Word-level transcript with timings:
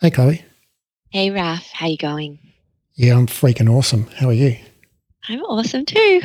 Hey, 0.00 0.10
Chloe. 0.10 0.44
Hey, 1.10 1.30
Raf. 1.30 1.70
How 1.72 1.86
you 1.86 1.98
going? 1.98 2.38
Yeah, 2.94 3.16
I'm 3.16 3.26
freaking 3.26 3.70
awesome. 3.70 4.06
How 4.16 4.28
are 4.28 4.32
you? 4.32 4.56
I'm 5.28 5.40
awesome 5.40 5.84
too. 5.84 6.22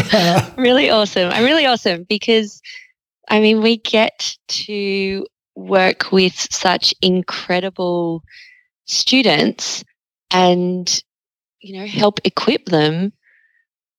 really 0.56 0.90
awesome. 0.90 1.30
I'm 1.30 1.44
really 1.44 1.66
awesome 1.66 2.04
because, 2.08 2.60
I 3.28 3.40
mean, 3.40 3.62
we 3.62 3.78
get 3.78 4.36
to 4.48 5.26
work 5.56 6.12
with 6.12 6.34
such 6.34 6.94
incredible 7.02 8.22
students 8.86 9.84
and, 10.30 11.02
you 11.60 11.78
know, 11.78 11.86
help 11.86 12.20
equip 12.24 12.66
them 12.66 13.12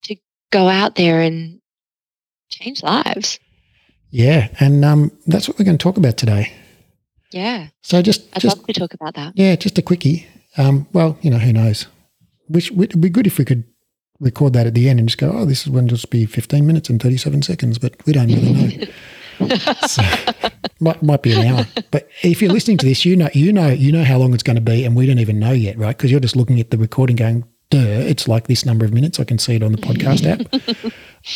to 0.04 0.16
go 0.52 0.68
out 0.68 0.96
there 0.96 1.22
and 1.22 1.61
change 2.52 2.84
lives. 2.84 3.40
Yeah, 4.12 4.50
and 4.60 4.84
um, 4.84 5.12
that's 5.26 5.48
what 5.48 5.58
we're 5.58 5.66
going 5.66 5.78
to 5.78 5.84
talk 5.84 5.98
about 5.98 6.18
today. 6.18 6.54
Yeah. 7.32 7.68
So 7.82 8.02
just, 8.02 8.28
I'd 8.34 8.42
just 8.42 8.58
love 8.58 8.68
to 8.68 8.74
talk 8.74 8.94
about 8.94 9.16
that. 9.16 9.34
yeah, 9.36 9.56
just 9.56 9.78
a 9.78 9.82
quickie. 9.82 10.28
Um, 10.58 10.88
well, 10.92 11.18
you 11.22 11.32
know, 11.32 11.38
who 11.38 11.54
knows? 11.54 11.88
Which 12.50 12.72
it'd 12.72 13.00
be 13.00 13.10
good 13.10 13.26
if 13.26 13.38
we 13.38 13.46
could 13.46 13.64
record 14.20 14.54
that 14.54 14.68
at 14.68 14.74
the 14.74 14.90
end 14.90 15.00
and 15.00 15.08
just 15.08 15.18
go, 15.18 15.32
oh, 15.34 15.46
this 15.46 15.66
is 15.66 15.72
going 15.72 15.88
to 15.88 15.96
just 15.96 16.10
be 16.10 16.26
15 16.26 16.66
minutes 16.68 16.90
and 16.90 17.02
37 17.02 17.42
seconds, 17.42 17.80
but 17.80 17.96
we 18.06 18.14
don't 18.14 18.28
really 18.28 18.78
know. 19.40 19.56
so, 19.88 20.04
might, 20.80 21.02
might 21.02 21.24
be 21.24 21.32
an 21.34 21.48
hour. 21.48 21.66
But 21.90 22.08
if 22.22 22.42
you're 22.42 22.52
listening 22.52 22.78
to 22.78 22.86
this, 22.86 23.06
you 23.06 23.16
know, 23.16 23.30
you 23.34 23.52
know, 23.52 23.70
you 23.70 23.92
know 23.92 24.04
how 24.04 24.18
long 24.18 24.34
it's 24.34 24.44
going 24.44 24.56
to 24.58 24.62
be, 24.62 24.86
and 24.86 24.96
we 24.96 25.08
don't 25.08 25.20
even 25.20 25.40
know 25.40 25.52
yet, 25.52 25.78
right? 25.78 25.98
Because 25.98 26.12
you're 26.12 26.20
just 26.20 26.36
looking 26.36 26.60
at 26.60 26.70
the 26.70 26.78
recording, 26.78 27.16
going, 27.16 27.42
"Duh, 27.42 27.48
it's 27.80 28.28
like 28.28 28.48
this 28.48 28.66
number 28.66 28.86
of 28.86 28.94
minutes." 28.94 29.20
I 29.20 29.24
can 29.24 29.38
see 29.40 29.56
it 29.56 29.64
on 29.64 29.72
the 29.72 29.78
podcast 29.78 30.26
app. 30.26 30.94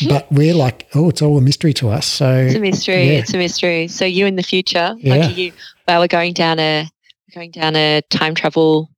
but 0.09 0.31
we're 0.31 0.53
like, 0.55 0.87
oh, 0.95 1.09
it's 1.09 1.21
all 1.21 1.37
a 1.37 1.41
mystery 1.41 1.73
to 1.73 1.89
us. 1.89 2.05
So 2.05 2.31
It's 2.33 2.55
a 2.55 2.59
mystery. 2.59 3.05
yeah. 3.07 3.19
It's 3.19 3.33
a 3.33 3.37
mystery. 3.37 3.87
So 3.87 4.05
you 4.05 4.25
in 4.25 4.35
the 4.35 4.43
future, 4.43 4.95
Yeah. 4.99 5.15
lucky 5.15 5.33
you. 5.33 5.51
Well, 5.87 5.99
we're 6.01 6.07
going 6.07 6.33
down 6.33 6.59
a 6.59 6.89
going 7.33 7.51
down 7.51 7.75
a 7.75 8.01
time 8.09 8.33
travel 8.35 8.89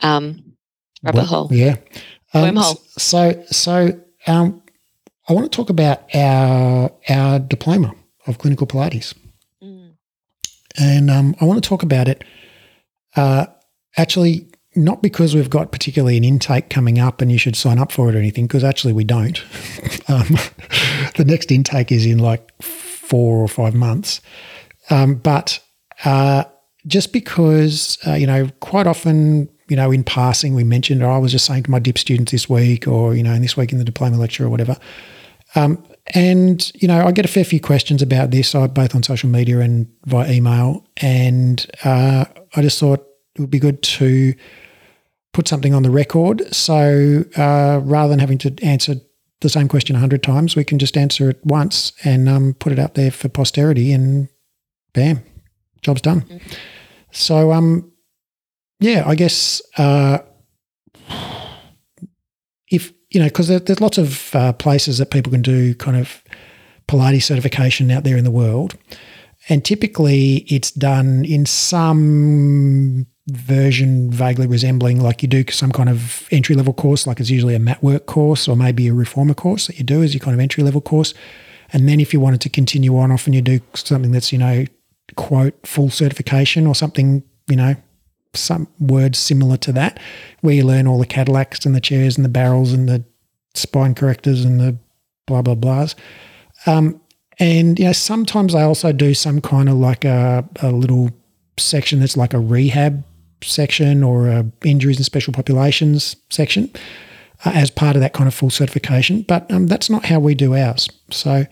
um, 0.00 0.42
rabbit 1.02 1.18
Well, 1.18 1.26
hole. 1.26 1.48
Yeah. 1.50 1.76
Um, 2.32 2.54
Wormhole. 2.54 2.78
So, 2.98 3.42
so 3.50 4.00
um, 4.26 4.62
I 5.28 5.32
want 5.32 5.50
to 5.50 5.54
talk 5.56 5.68
about 5.70 6.02
our 6.14 6.90
our 7.08 7.38
diploma 7.38 7.92
of 8.26 8.38
clinical 8.38 8.66
Pilates, 8.66 9.14
Mm. 9.62 9.90
and 10.78 11.10
um, 11.10 11.34
I 11.40 11.44
want 11.44 11.62
to 11.62 11.68
talk 11.68 11.82
about 11.82 12.08
it. 12.08 12.22
Uh, 13.16 13.46
actually, 13.96 14.46
not 14.76 15.02
because 15.02 15.34
we've 15.34 15.50
got 15.50 15.72
particularly 15.72 16.16
an 16.16 16.24
intake 16.24 16.70
coming 16.70 16.98
up, 16.98 17.20
and 17.20 17.32
you 17.32 17.38
should 17.38 17.56
sign 17.56 17.78
up 17.78 17.90
for 17.90 18.08
it 18.08 18.14
or 18.14 18.18
anything, 18.18 18.46
because 18.46 18.64
actually 18.64 18.92
we 18.92 19.04
don't. 19.04 19.40
um, 20.08 20.28
the 21.16 21.24
next 21.26 21.50
intake 21.50 21.90
is 21.90 22.06
in 22.06 22.18
like 22.18 22.50
four 22.62 23.38
or 23.38 23.48
five 23.48 23.74
months, 23.74 24.20
um, 24.90 25.16
but 25.16 25.60
uh, 26.04 26.44
just 26.86 27.12
because 27.12 27.98
uh, 28.06 28.14
you 28.14 28.26
know 28.26 28.48
quite 28.60 28.86
often 28.86 29.48
you 29.68 29.76
know 29.76 29.90
in 29.90 30.04
passing 30.04 30.54
we 30.54 30.64
mentioned 30.64 31.02
or 31.02 31.10
I 31.10 31.18
was 31.18 31.32
just 31.32 31.44
saying 31.44 31.64
to 31.64 31.70
my 31.70 31.78
dip 31.78 31.98
students 31.98 32.32
this 32.32 32.48
week 32.48 32.88
or 32.88 33.14
you 33.14 33.22
know 33.22 33.38
this 33.38 33.56
week 33.56 33.72
in 33.72 33.78
the 33.78 33.84
diploma 33.84 34.16
lecture 34.16 34.44
or 34.44 34.48
whatever. 34.48 34.76
Um, 35.54 35.84
and 36.14 36.72
you 36.80 36.88
know 36.88 37.04
I 37.06 37.12
get 37.12 37.24
a 37.24 37.28
fair 37.28 37.44
few 37.44 37.60
questions 37.60 38.02
about 38.02 38.30
this 38.30 38.54
uh, 38.54 38.66
both 38.68 38.94
on 38.94 39.02
social 39.02 39.28
media 39.28 39.60
and 39.60 39.88
via 40.06 40.30
email. 40.30 40.86
And 40.98 41.64
uh, 41.84 42.24
I 42.54 42.62
just 42.62 42.78
thought 42.78 43.04
it 43.40 43.44
would 43.44 43.50
be 43.50 43.58
good 43.58 43.82
to 43.82 44.34
put 45.32 45.48
something 45.48 45.74
on 45.74 45.82
the 45.82 45.90
record 45.90 46.42
so 46.54 47.24
uh, 47.36 47.80
rather 47.82 48.10
than 48.10 48.18
having 48.18 48.38
to 48.38 48.54
answer 48.62 48.96
the 49.40 49.48
same 49.48 49.68
question 49.68 49.96
a 49.96 49.98
hundred 49.98 50.22
times 50.22 50.54
we 50.54 50.64
can 50.64 50.78
just 50.78 50.96
answer 50.96 51.30
it 51.30 51.40
once 51.44 51.92
and 52.04 52.28
um, 52.28 52.54
put 52.54 52.72
it 52.72 52.78
out 52.78 52.94
there 52.94 53.10
for 53.10 53.28
posterity 53.28 53.92
and 53.92 54.28
bam 54.92 55.22
job's 55.82 56.02
done. 56.02 56.40
So, 57.12 57.52
um, 57.52 57.90
yeah, 58.78 59.04
I 59.06 59.14
guess 59.14 59.60
uh, 59.78 60.18
if 62.68 62.92
you 63.10 63.20
know, 63.20 63.26
because 63.26 63.48
there, 63.48 63.58
there's 63.58 63.80
lots 63.80 63.98
of 63.98 64.34
uh, 64.34 64.52
places 64.52 64.98
that 64.98 65.10
people 65.10 65.32
can 65.32 65.42
do 65.42 65.74
kind 65.74 65.96
of 65.96 66.22
Pilates 66.86 67.24
certification 67.24 67.90
out 67.90 68.04
there 68.04 68.16
in 68.16 68.24
the 68.24 68.30
world, 68.30 68.76
and 69.48 69.64
typically 69.64 70.38
it's 70.48 70.70
done 70.70 71.24
in 71.24 71.46
some 71.46 73.06
version 73.50 74.10
vaguely 74.10 74.46
resembling 74.46 75.00
like 75.00 75.22
you 75.22 75.28
do 75.28 75.44
some 75.50 75.72
kind 75.72 75.88
of 75.88 76.28
entry 76.30 76.54
level 76.54 76.72
course, 76.72 77.06
like 77.06 77.18
it's 77.18 77.30
usually 77.30 77.56
a 77.56 77.58
mat 77.58 77.82
work 77.82 78.06
course 78.06 78.46
or 78.46 78.56
maybe 78.56 78.86
a 78.86 78.94
reformer 78.94 79.34
course 79.34 79.66
that 79.66 79.76
you 79.78 79.84
do 79.84 80.02
as 80.02 80.14
your 80.14 80.20
kind 80.20 80.34
of 80.34 80.40
entry 80.40 80.62
level 80.62 80.80
course. 80.80 81.12
And 81.72 81.88
then 81.88 82.00
if 82.00 82.12
you 82.12 82.20
wanted 82.20 82.40
to 82.42 82.48
continue 82.48 82.96
on, 82.96 83.10
often 83.10 83.32
you 83.32 83.42
do 83.42 83.60
something 83.74 84.12
that's, 84.12 84.32
you 84.32 84.38
know, 84.38 84.64
quote 85.16 85.54
full 85.66 85.90
certification 85.90 86.66
or 86.66 86.74
something, 86.74 87.22
you 87.48 87.56
know, 87.56 87.74
some 88.34 88.68
words 88.78 89.18
similar 89.18 89.56
to 89.56 89.72
that, 89.72 89.98
where 90.40 90.54
you 90.54 90.64
learn 90.64 90.86
all 90.86 90.98
the 90.98 91.06
Cadillacs 91.06 91.66
and 91.66 91.74
the 91.74 91.80
chairs 91.80 92.16
and 92.16 92.24
the 92.24 92.28
barrels 92.30 92.72
and 92.72 92.88
the 92.88 93.04
spine 93.54 93.94
correctors 93.94 94.44
and 94.44 94.60
the 94.60 94.76
blah 95.26 95.42
blah 95.42 95.56
blahs. 95.56 95.96
Um, 96.66 97.00
and 97.40 97.78
you 97.78 97.86
know, 97.86 97.92
sometimes 97.92 98.54
I 98.54 98.62
also 98.62 98.92
do 98.92 99.14
some 99.14 99.40
kind 99.40 99.68
of 99.68 99.74
like 99.76 100.04
a, 100.04 100.48
a 100.62 100.70
little 100.70 101.10
section 101.58 102.00
that's 102.00 102.16
like 102.16 102.34
a 102.34 102.38
rehab 102.38 103.04
section 103.42 104.02
or 104.02 104.28
a 104.28 104.44
injuries 104.64 104.96
and 104.96 105.06
special 105.06 105.32
populations 105.32 106.16
section 106.30 106.70
uh, 107.44 107.52
as 107.54 107.70
part 107.70 107.96
of 107.96 108.02
that 108.02 108.12
kind 108.12 108.28
of 108.28 108.34
full 108.34 108.50
certification. 108.50 109.22
But 109.22 109.50
um, 109.50 109.66
that's 109.66 109.90
not 109.90 110.04
how 110.04 110.20
we 110.20 110.34
do 110.34 110.54
ours. 110.54 110.88
So, 111.10 111.46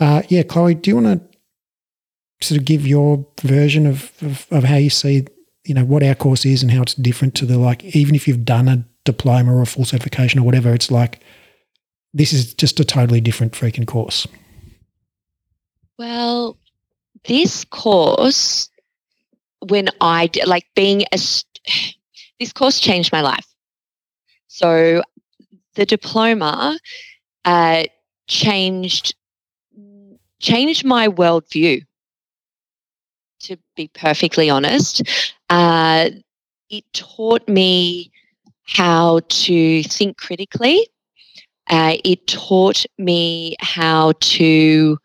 uh, 0.00 0.22
yeah, 0.28 0.42
Chloe, 0.42 0.74
do 0.74 0.90
you 0.90 0.96
want 0.96 1.20
to 1.20 2.46
sort 2.46 2.58
of 2.58 2.64
give 2.64 2.86
your 2.86 3.26
version 3.42 3.86
of, 3.86 4.12
of, 4.20 4.46
of 4.50 4.64
how 4.64 4.76
you 4.76 4.90
see, 4.90 5.26
you 5.64 5.74
know, 5.74 5.84
what 5.84 6.02
our 6.02 6.14
course 6.14 6.44
is 6.44 6.62
and 6.62 6.72
how 6.72 6.82
it's 6.82 6.94
different 6.94 7.34
to 7.36 7.46
the 7.46 7.58
like, 7.58 7.84
even 7.96 8.14
if 8.14 8.26
you've 8.26 8.44
done 8.44 8.68
a 8.68 8.84
diploma 9.04 9.54
or 9.54 9.62
a 9.62 9.66
full 9.66 9.84
certification 9.84 10.40
or 10.40 10.42
whatever, 10.44 10.74
it's 10.74 10.90
like, 10.90 11.20
this 12.14 12.32
is 12.32 12.52
just 12.54 12.80
a 12.80 12.84
totally 12.84 13.20
different 13.20 13.52
freaking 13.52 13.86
course. 13.86 14.26
Well, 15.98 16.58
this 17.24 17.64
course, 17.64 18.68
when 19.68 19.88
I 20.00 20.30
like 20.46 20.66
being 20.74 21.02
a, 21.12 21.18
this 22.40 22.52
course 22.52 22.80
changed 22.80 23.12
my 23.12 23.20
life. 23.20 23.46
So 24.48 25.02
the 25.74 25.86
diploma 25.86 26.78
uh, 27.44 27.84
changed 28.26 29.14
changed 30.40 30.84
my 30.84 31.08
worldview. 31.08 31.82
To 33.40 33.56
be 33.76 33.88
perfectly 33.88 34.50
honest, 34.50 35.02
uh, 35.50 36.10
it 36.70 36.84
taught 36.92 37.48
me 37.48 38.10
how 38.64 39.20
to 39.28 39.82
think 39.84 40.16
critically. 40.16 40.88
Uh, 41.68 41.96
it 42.04 42.26
taught 42.26 42.84
me 42.98 43.56
how 43.60 44.12
to 44.20 44.98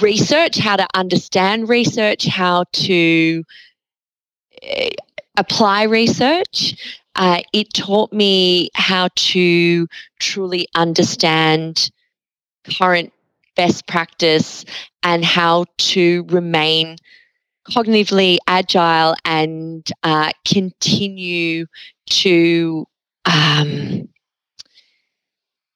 research, 0.00 0.58
how 0.58 0.76
to 0.76 0.86
understand 0.94 1.68
research, 1.68 2.26
how 2.26 2.64
to 2.72 3.44
uh, 4.62 4.90
apply 5.36 5.84
research. 5.84 6.76
Uh, 7.14 7.40
it 7.52 7.72
taught 7.74 8.12
me 8.12 8.70
how 8.74 9.08
to 9.16 9.86
truly 10.18 10.66
understand 10.74 11.90
current 12.78 13.12
best 13.54 13.86
practice 13.86 14.64
and 15.02 15.24
how 15.24 15.66
to 15.78 16.24
remain 16.28 16.96
cognitively 17.70 18.38
agile 18.46 19.14
and 19.24 19.90
uh, 20.02 20.30
continue 20.46 21.66
to 22.06 22.86
um, 23.24 24.08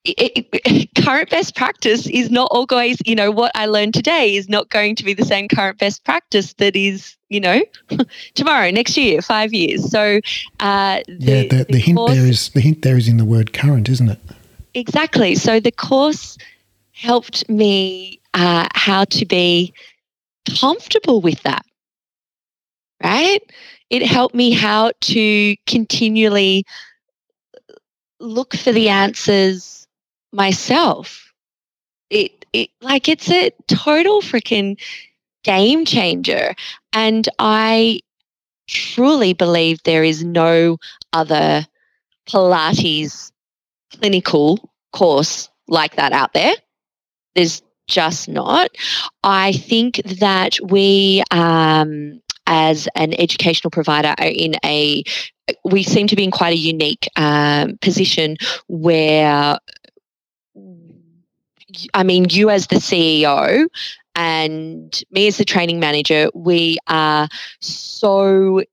it, 0.07 0.47
it- 0.51 0.89
current 1.03 1.29
best 1.29 1.55
practice 1.55 2.07
is 2.07 2.29
not 2.29 2.49
always, 2.51 2.97
you 3.05 3.15
know, 3.15 3.31
what 3.31 3.51
I 3.55 3.65
learned 3.65 3.93
today 3.93 4.35
is 4.35 4.49
not 4.49 4.69
going 4.69 4.95
to 4.97 5.03
be 5.05 5.13
the 5.13 5.25
same 5.25 5.47
current 5.47 5.77
best 5.77 6.03
practice 6.03 6.53
that 6.55 6.75
is, 6.75 7.15
you 7.29 7.39
know, 7.39 7.61
tomorrow, 8.35 8.69
next 8.71 8.97
year, 8.97 9.21
five 9.21 9.53
years. 9.53 9.89
So, 9.89 10.19
uh, 10.59 11.01
yeah, 11.07 11.43
the, 11.43 11.65
the, 11.69 11.79
hint 11.79 11.97
course- 11.97 12.13
there 12.15 12.25
is 12.27 12.49
the 12.49 12.61
hint 12.61 12.81
there 12.81 12.97
is 12.97 13.07
in 13.07 13.17
the 13.17 13.25
word 13.25 13.53
current, 13.53 13.89
isn't 13.89 14.09
it? 14.09 14.19
Exactly. 14.73 15.35
So 15.35 15.59
the 15.59 15.71
course 15.71 16.37
helped 16.91 17.47
me 17.49 18.19
uh, 18.33 18.67
how 18.73 19.05
to 19.05 19.25
be 19.25 19.73
comfortable 20.59 21.21
with 21.21 21.41
that, 21.43 21.65
right? 23.03 23.41
It 23.89 24.03
helped 24.05 24.35
me 24.35 24.51
how 24.51 24.91
to 25.01 25.55
continually 25.65 26.65
look 28.19 28.55
for 28.55 28.71
the 28.71 28.89
answers 28.89 29.76
myself. 30.31 31.33
It, 32.09 32.45
it 32.53 32.69
like 32.81 33.09
it's 33.09 33.29
a 33.29 33.51
total 33.67 34.21
freaking 34.21 34.79
game 35.43 35.85
changer. 35.85 36.55
And 36.93 37.27
I 37.39 38.01
truly 38.67 39.33
believe 39.33 39.81
there 39.83 40.03
is 40.03 40.23
no 40.23 40.77
other 41.13 41.65
Pilates 42.27 43.31
clinical 43.93 44.69
course 44.93 45.49
like 45.67 45.95
that 45.95 46.11
out 46.11 46.33
there. 46.33 46.53
there's 47.35 47.61
just 47.87 48.27
not. 48.27 48.69
I 49.23 49.53
think 49.53 50.01
that 50.19 50.57
we, 50.61 51.23
um, 51.31 52.21
as 52.45 52.89
an 52.95 53.13
educational 53.13 53.71
provider, 53.71 54.13
are 54.17 54.27
in 54.27 54.55
a 54.65 55.03
we 55.63 55.83
seem 55.83 56.07
to 56.07 56.15
be 56.15 56.25
in 56.25 56.31
quite 56.31 56.53
a 56.53 56.57
unique 56.57 57.07
um, 57.15 57.77
position 57.81 58.35
where 58.67 59.57
I 61.93 62.03
mean, 62.03 62.27
you 62.29 62.49
as 62.49 62.67
the 62.67 62.77
CEO 62.77 63.67
and 64.15 65.03
me 65.11 65.27
as 65.27 65.37
the 65.37 65.45
training 65.45 65.79
manager, 65.79 66.29
we 66.33 66.77
are 66.87 67.27
so 67.61 68.63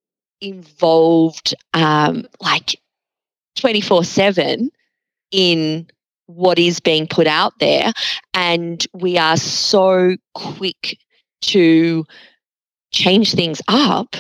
involved, 0.41 1.55
um, 1.75 2.27
like 2.41 2.81
24 3.57 4.05
7 4.05 4.71
in 5.31 5.87
what 6.27 6.59
is 6.59 6.81
being 6.81 7.07
put 7.07 7.27
out 7.27 7.59
there. 7.59 7.93
And 8.33 8.85
we 8.93 9.19
are 9.19 9.37
so 9.37 10.17
quick 10.35 10.99
to 11.43 12.05
change 12.93 13.35
things 13.35 13.61
up 13.69 14.17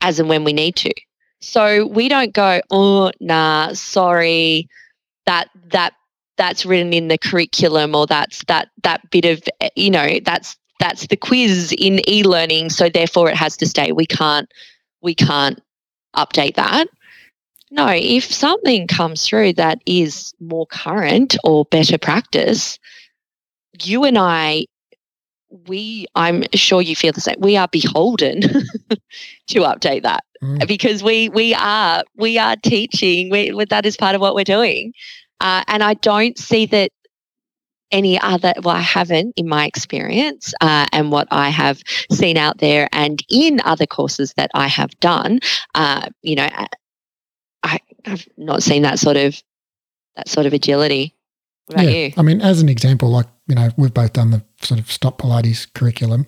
as 0.00 0.18
and 0.18 0.28
when 0.28 0.44
we 0.44 0.52
need 0.52 0.76
to. 0.76 0.92
So 1.40 1.86
we 1.86 2.08
don't 2.08 2.32
go, 2.32 2.60
oh, 2.70 3.10
nah, 3.20 3.72
sorry, 3.74 4.68
that 5.26 5.48
that 5.70 5.92
that's 6.36 6.66
written 6.66 6.92
in 6.92 7.08
the 7.08 7.18
curriculum 7.18 7.94
or 7.94 8.06
that's 8.06 8.44
that 8.44 8.68
that 8.82 9.08
bit 9.10 9.24
of 9.24 9.42
you 9.74 9.90
know 9.90 10.18
that's 10.24 10.56
that's 10.80 11.06
the 11.06 11.16
quiz 11.16 11.74
in 11.78 12.06
e-learning 12.08 12.68
so 12.70 12.88
therefore 12.88 13.30
it 13.30 13.36
has 13.36 13.56
to 13.56 13.66
stay. 13.66 13.92
We 13.92 14.06
can't 14.06 14.52
we 15.02 15.14
can't 15.14 15.60
update 16.14 16.54
that. 16.56 16.88
No 17.70 17.88
if 17.88 18.24
something 18.24 18.86
comes 18.86 19.26
through 19.26 19.54
that 19.54 19.80
is 19.86 20.34
more 20.40 20.66
current 20.66 21.36
or 21.44 21.64
better 21.66 21.98
practice 21.98 22.78
you 23.82 24.04
and 24.04 24.16
i 24.16 24.64
we 25.68 26.06
i'm 26.14 26.44
sure 26.54 26.82
you 26.82 26.96
feel 26.96 27.12
the 27.12 27.20
same. 27.20 27.36
We 27.38 27.56
are 27.56 27.68
beholden 27.68 28.40
to 29.48 29.60
update 29.60 30.02
that 30.02 30.24
mm. 30.42 30.66
because 30.66 31.02
we 31.02 31.28
we 31.30 31.54
are 31.54 32.02
we 32.16 32.38
are 32.38 32.56
teaching. 32.56 33.30
We, 33.30 33.64
that 33.66 33.86
is 33.86 33.96
part 33.96 34.14
of 34.14 34.20
what 34.20 34.34
we're 34.34 34.44
doing 34.44 34.92
uh, 35.40 35.64
and 35.68 35.82
I 35.82 35.94
don't 35.94 36.38
see 36.38 36.66
that 36.66 36.90
any 37.92 38.20
other, 38.20 38.52
well, 38.62 38.76
I 38.76 38.80
haven't 38.80 39.34
in 39.36 39.48
my 39.48 39.66
experience 39.66 40.52
uh, 40.60 40.86
and 40.92 41.12
what 41.12 41.28
I 41.30 41.50
have 41.50 41.80
seen 42.10 42.36
out 42.36 42.58
there 42.58 42.88
and 42.92 43.22
in 43.30 43.60
other 43.64 43.86
courses 43.86 44.34
that 44.36 44.50
I 44.54 44.66
have 44.66 44.98
done, 45.00 45.40
uh, 45.74 46.08
you 46.22 46.34
know, 46.36 46.48
I, 47.62 47.78
have 48.04 48.24
not 48.36 48.62
seen 48.62 48.82
that 48.82 49.00
sort 49.00 49.16
of, 49.16 49.42
that 50.14 50.28
sort 50.28 50.46
of 50.46 50.52
agility. 50.52 51.14
What 51.66 51.80
about 51.80 51.92
yeah. 51.92 52.06
you? 52.06 52.12
I 52.16 52.22
mean, 52.22 52.40
as 52.40 52.60
an 52.60 52.68
example, 52.68 53.08
like, 53.08 53.26
you 53.48 53.56
know, 53.56 53.70
we've 53.76 53.92
both 53.92 54.12
done 54.12 54.30
the 54.30 54.44
sort 54.62 54.78
of 54.78 54.90
Stott 54.90 55.18
Pilates 55.18 55.72
curriculum. 55.74 56.26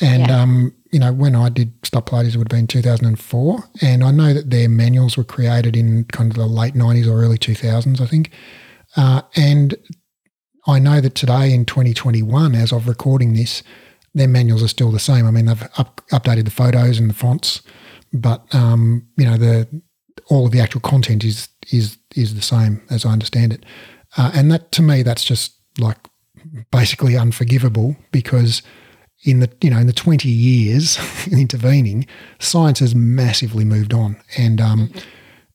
And, 0.00 0.28
yeah. 0.28 0.42
um, 0.42 0.74
you 0.92 0.98
know, 0.98 1.12
when 1.12 1.34
I 1.34 1.48
did 1.48 1.72
Stott 1.84 2.06
Pilates, 2.06 2.34
it 2.34 2.38
would 2.38 2.50
have 2.50 2.58
been 2.58 2.66
2004. 2.66 3.64
And 3.82 4.04
I 4.04 4.10
know 4.10 4.32
that 4.32 4.50
their 4.50 4.68
manuals 4.68 5.16
were 5.16 5.24
created 5.24 5.76
in 5.76 6.04
kind 6.04 6.30
of 6.30 6.36
the 6.36 6.46
late 6.46 6.74
90s 6.74 7.06
or 7.06 7.22
early 7.22 7.38
2000s, 7.38 8.00
I 8.00 8.06
think. 8.06 8.30
Uh, 8.96 9.22
and 9.34 9.74
I 10.66 10.78
know 10.78 11.00
that 11.00 11.14
today 11.14 11.52
in 11.52 11.64
2021, 11.64 12.54
as 12.54 12.72
of 12.72 12.88
recording 12.88 13.34
this, 13.34 13.62
their 14.14 14.28
manuals 14.28 14.62
are 14.62 14.68
still 14.68 14.90
the 14.90 14.98
same. 14.98 15.26
I 15.26 15.30
mean, 15.30 15.46
they've 15.46 15.62
up, 15.76 16.00
updated 16.10 16.44
the 16.44 16.50
photos 16.50 16.98
and 16.98 17.10
the 17.10 17.14
fonts, 17.14 17.62
but 18.12 18.42
um, 18.54 19.06
you 19.16 19.26
know, 19.26 19.36
the 19.36 19.68
all 20.30 20.46
of 20.46 20.52
the 20.52 20.60
actual 20.60 20.80
content 20.80 21.22
is 21.22 21.48
is 21.70 21.98
is 22.14 22.34
the 22.34 22.42
same 22.42 22.82
as 22.90 23.04
I 23.04 23.10
understand 23.10 23.52
it. 23.52 23.64
Uh, 24.16 24.30
and 24.34 24.50
that 24.50 24.72
to 24.72 24.82
me, 24.82 25.02
that's 25.02 25.22
just 25.22 25.56
like 25.78 25.98
basically 26.72 27.16
unforgivable 27.16 27.96
because 28.10 28.62
in 29.24 29.40
the 29.40 29.50
you 29.60 29.70
know 29.70 29.78
in 29.78 29.86
the 29.86 29.92
20 29.92 30.28
years 30.28 30.98
intervening, 31.32 32.06
science 32.38 32.80
has 32.80 32.94
massively 32.94 33.64
moved 33.64 33.92
on, 33.92 34.20
and 34.36 34.60
um, 34.60 34.88
mm-hmm. 34.88 34.98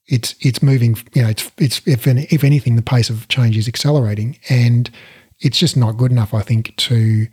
it's 0.07 0.35
it's 0.39 0.61
moving. 0.61 0.97
You 1.13 1.23
know, 1.23 1.29
it's 1.29 1.51
it's 1.57 1.81
if 1.85 2.07
if 2.07 2.43
anything, 2.43 2.75
the 2.75 2.81
pace 2.81 3.09
of 3.09 3.27
change 3.27 3.57
is 3.57 3.67
accelerating, 3.67 4.39
and 4.49 4.89
it's 5.39 5.57
just 5.57 5.77
not 5.77 5.97
good 5.97 6.11
enough. 6.11 6.33
I 6.33 6.41
think 6.41 6.75
to 6.77 7.27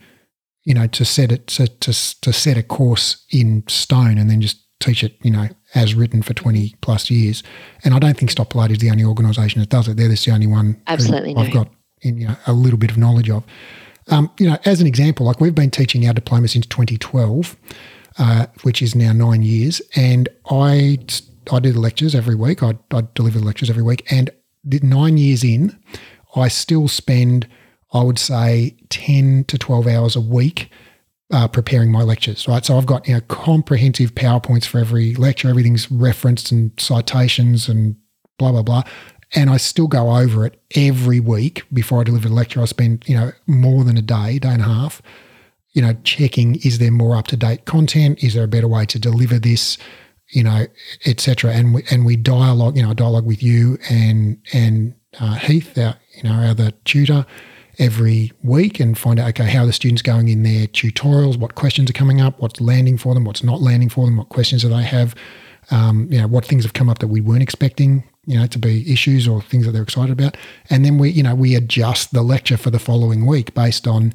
you 0.65 0.75
know 0.75 0.87
to 0.87 1.05
set 1.05 1.33
it 1.33 1.47
to 1.49 1.69
to, 1.69 2.21
to 2.21 2.33
set 2.33 2.57
a 2.57 2.63
course 2.63 3.25
in 3.31 3.65
stone 3.69 4.19
and 4.19 4.31
then 4.31 4.41
just 4.41 4.59
teach 4.81 5.03
it. 5.03 5.17
You 5.23 5.31
know. 5.31 5.49
As 5.75 5.95
written 5.95 6.23
for 6.23 6.33
20 6.33 6.77
plus 6.81 7.11
years. 7.11 7.43
And 7.85 7.93
I 7.93 7.99
don't 7.99 8.17
think 8.17 8.31
Stott 8.31 8.49
Pilates 8.49 8.71
is 8.71 8.79
the 8.79 8.91
only 8.91 9.05
organisation 9.05 9.61
that 9.61 9.69
does 9.69 9.87
it. 9.87 9.99
They're 9.99 10.09
the 10.09 10.31
only 10.33 10.47
one 10.47 10.81
Absolutely 10.87 11.37
I've 11.37 11.53
got 11.53 11.69
in, 12.01 12.17
you 12.17 12.29
know, 12.29 12.37
a 12.47 12.55
little 12.55 12.79
bit 12.79 12.91
of 12.91 12.97
knowledge 12.97 13.29
of. 13.29 13.45
Um, 14.11 14.31
you 14.39 14.49
know, 14.49 14.57
as 14.65 14.81
an 14.81 14.87
example, 14.87 15.27
like 15.27 15.41
we've 15.41 15.55
been 15.55 15.71
teaching 15.71 16.07
our 16.07 16.15
diploma 16.15 16.49
since 16.49 16.67
2012, 16.67 17.57
uh, 18.19 18.47
which 18.63 18.83
is 18.83 18.95
now 18.95 19.13
nine 19.13 19.43
years, 19.43 19.83
and 19.97 20.29
I 20.51 20.99
I 21.51 21.61
do 21.61 21.73
the 21.73 21.81
lectures 21.81 22.15
every 22.15 22.35
week. 22.35 22.63
I, 22.63 22.75
I 22.93 23.03
deliver 23.15 23.39
the 23.39 23.45
lectures 23.45 23.71
every 23.71 23.83
week, 23.83 24.11
and 24.11 24.31
nine 24.65 25.17
years 25.17 25.45
in, 25.45 25.79
I 26.35 26.49
still 26.49 26.89
spend 26.89 27.47
I 27.93 28.03
would 28.03 28.19
say 28.19 28.77
10 28.91 29.45
to 29.45 29.57
12 29.57 29.87
hours 29.87 30.15
a 30.15 30.21
week 30.21 30.71
uh, 31.33 31.49
preparing 31.49 31.91
my 31.91 32.03
lectures, 32.03 32.47
right? 32.47 32.65
So 32.65 32.77
I've 32.77 32.87
got 32.87 33.07
you 33.07 33.15
know 33.15 33.21
comprehensive 33.23 34.15
PowerPoints 34.15 34.67
for 34.67 34.79
every 34.79 35.15
lecture. 35.15 35.49
Everything's 35.49 35.91
referenced 35.91 36.51
and 36.53 36.73
citations 36.79 37.69
and 37.69 37.97
blah 38.39 38.53
blah 38.53 38.63
blah 38.63 38.83
and 39.35 39.51
I 39.51 39.59
still 39.59 39.89
go 39.89 40.17
over 40.17 40.47
it 40.47 40.61
every 40.75 41.21
week 41.21 41.65
before 41.73 42.01
I 42.01 42.05
deliver 42.05 42.29
the 42.29 42.35
lecture. 42.35 42.63
I 42.63 42.65
spend, 42.65 43.07
you 43.07 43.15
know, 43.15 43.33
more 43.47 43.85
than 43.85 43.97
a 43.97 44.03
day, 44.03 44.39
day 44.39 44.49
and 44.49 44.63
a 44.63 44.65
half, 44.65 45.03
you 45.73 45.83
know, 45.83 45.95
checking 46.03 46.57
is 46.57 46.79
there 46.79 46.91
more 46.91 47.17
up 47.17 47.27
to 47.29 47.37
date 47.37 47.65
content? 47.65 48.23
Is 48.23 48.35
there 48.35 48.45
a 48.45 48.49
better 48.49 48.69
way 48.69 48.87
to 48.87 48.99
deliver 48.99 49.39
this? 49.39 49.79
You 50.31 50.45
know, 50.45 50.67
etc. 51.07 51.53
And 51.53 51.75
we 51.75 51.85
and 51.91 52.05
we 52.05 52.17
dialogue, 52.17 52.77
you 52.77 52.83
know, 52.83 52.93
dialogue 52.93 53.27
with 53.27 53.43
you 53.43 53.79
and 53.89 54.39
and 54.53 54.95
uh, 55.19 55.37
Heath, 55.37 55.79
our 55.79 55.97
you 56.17 56.25
know, 56.25 56.33
our 56.33 56.47
other 56.47 56.73
tutor, 56.85 57.25
every 57.79 58.33
week 58.43 58.81
and 58.81 58.99
find 58.99 59.19
out 59.19 59.29
okay 59.29 59.49
how 59.49 59.65
the 59.65 59.73
students 59.73 60.03
going 60.03 60.29
in 60.29 60.43
their 60.43 60.67
tutorials, 60.67 61.39
what 61.39 61.55
questions 61.55 61.89
are 61.89 61.95
coming 61.95 62.21
up, 62.21 62.41
what's 62.41 62.61
landing 62.61 62.99
for 62.99 63.15
them, 63.15 63.25
what's 63.25 63.43
not 63.43 63.61
landing 63.61 63.89
for 63.89 64.05
them, 64.05 64.17
what 64.17 64.29
questions 64.29 64.63
do 64.63 64.69
they 64.69 64.83
have, 64.83 65.15
um, 65.71 66.09
you 66.11 66.21
know, 66.21 66.27
what 66.27 66.45
things 66.45 66.65
have 66.65 66.75
come 66.75 66.91
up 66.91 66.99
that 66.99 67.09
we 67.09 67.21
weren't 67.21 67.43
expecting 67.43 68.05
you 68.29 68.39
know, 68.39 68.47
to 68.47 68.59
be 68.59 68.93
issues 68.93 69.27
or 69.27 69.41
things 69.41 69.65
that 69.65 69.73
they're 69.73 69.83
excited 69.83 70.13
about. 70.13 70.37
And 70.69 70.85
then 70.85 70.99
we, 70.99 71.09
you 71.09 71.23
know, 71.23 71.35
we 71.35 71.55
adjust 71.55 72.13
the 72.13 72.21
lecture 72.21 72.59
for 72.59 72.71
the 72.71 72.79
following 72.79 73.25
week 73.25 73.55
based 73.55 73.89
on, 73.89 74.13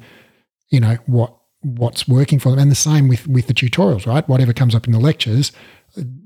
you 0.70 0.78
know, 0.78 0.98
what 1.06 1.36
what's 1.62 2.06
working 2.06 2.38
for 2.38 2.50
them. 2.50 2.60
And 2.60 2.70
the 2.70 2.76
same 2.76 3.08
with 3.08 3.26
with 3.26 3.48
the 3.48 3.54
tutorials, 3.54 4.06
right? 4.06 4.26
Whatever 4.28 4.52
comes 4.52 4.72
up 4.72 4.86
in 4.86 4.92
the 4.92 5.00
lectures, 5.00 5.50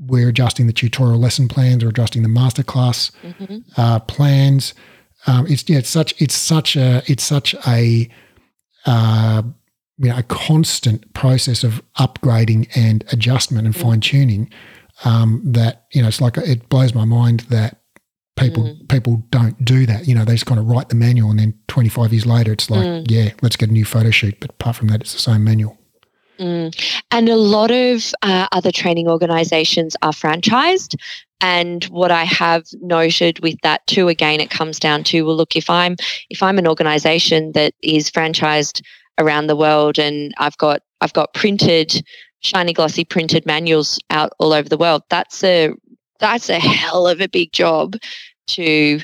we're 0.06 0.28
adjusting 0.28 0.66
the 0.66 0.74
tutorial 0.74 1.18
lesson 1.18 1.48
plans 1.48 1.82
or 1.82 1.88
adjusting 1.88 2.22
the 2.22 2.28
masterclass 2.28 3.10
mm-hmm. 3.22 3.58
uh, 3.78 4.00
plans. 4.00 4.74
Um, 5.26 5.46
it's 5.46 5.66
yeah, 5.66 5.78
it's 5.78 5.88
such 5.88 6.20
it's 6.20 6.34
such 6.34 6.76
a 6.76 7.02
it's 7.06 7.24
such 7.24 7.54
a 7.66 8.06
uh, 8.84 9.42
you 9.96 10.10
know 10.10 10.18
a 10.18 10.22
constant 10.24 11.10
process 11.14 11.64
of 11.64 11.80
upgrading 11.98 12.68
and 12.76 13.02
adjustment 13.12 13.66
and 13.66 13.74
mm-hmm. 13.74 13.88
fine 13.88 14.00
tuning 14.00 14.50
um, 15.04 15.40
that 15.44 15.86
you 15.92 16.02
know 16.02 16.08
it's 16.08 16.20
like 16.20 16.36
it 16.36 16.68
blows 16.68 16.94
my 16.94 17.04
mind 17.04 17.40
that 17.50 17.77
people 18.38 18.64
mm. 18.64 18.88
people 18.88 19.22
don't 19.30 19.62
do 19.64 19.86
that. 19.86 20.06
You 20.06 20.14
know, 20.14 20.24
they 20.24 20.32
just 20.32 20.46
kind 20.46 20.60
of 20.60 20.66
write 20.66 20.88
the 20.88 20.94
manual, 20.94 21.30
and 21.30 21.38
then 21.38 21.54
25 21.68 22.12
years 22.12 22.26
later, 22.26 22.52
it's 22.52 22.70
like, 22.70 22.84
mm. 22.84 23.10
yeah, 23.10 23.32
let's 23.42 23.56
get 23.56 23.68
a 23.68 23.72
new 23.72 23.84
photo 23.84 24.10
shoot. 24.10 24.38
But 24.40 24.50
apart 24.50 24.76
from 24.76 24.88
that, 24.88 25.00
it's 25.00 25.12
the 25.12 25.18
same 25.18 25.44
manual. 25.44 25.76
Mm. 26.38 27.02
And 27.10 27.28
a 27.28 27.36
lot 27.36 27.70
of 27.70 28.14
uh, 28.22 28.46
other 28.52 28.70
training 28.70 29.08
organizations 29.08 29.96
are 30.02 30.12
franchised. 30.12 30.94
And 31.40 31.84
what 31.84 32.10
I 32.10 32.24
have 32.24 32.64
noted 32.80 33.40
with 33.40 33.60
that 33.62 33.86
too, 33.86 34.08
again, 34.08 34.40
it 34.40 34.50
comes 34.50 34.78
down 34.78 35.04
to 35.04 35.22
well, 35.22 35.36
look, 35.36 35.56
if 35.56 35.68
I'm 35.70 35.96
if 36.30 36.42
I'm 36.42 36.58
an 36.58 36.66
organization 36.66 37.52
that 37.52 37.74
is 37.82 38.10
franchised 38.10 38.82
around 39.18 39.48
the 39.48 39.56
world, 39.56 39.98
and 39.98 40.32
I've 40.38 40.56
got 40.58 40.82
I've 41.00 41.12
got 41.12 41.34
printed 41.34 42.02
shiny 42.40 42.72
glossy 42.72 43.04
printed 43.04 43.44
manuals 43.46 43.98
out 44.10 44.32
all 44.38 44.52
over 44.52 44.68
the 44.68 44.78
world 44.78 45.02
that's 45.10 45.42
a 45.42 45.72
that's 46.20 46.48
a 46.48 46.58
hell 46.58 47.06
of 47.06 47.20
a 47.20 47.28
big 47.28 47.52
job 47.52 47.96
to 48.48 49.00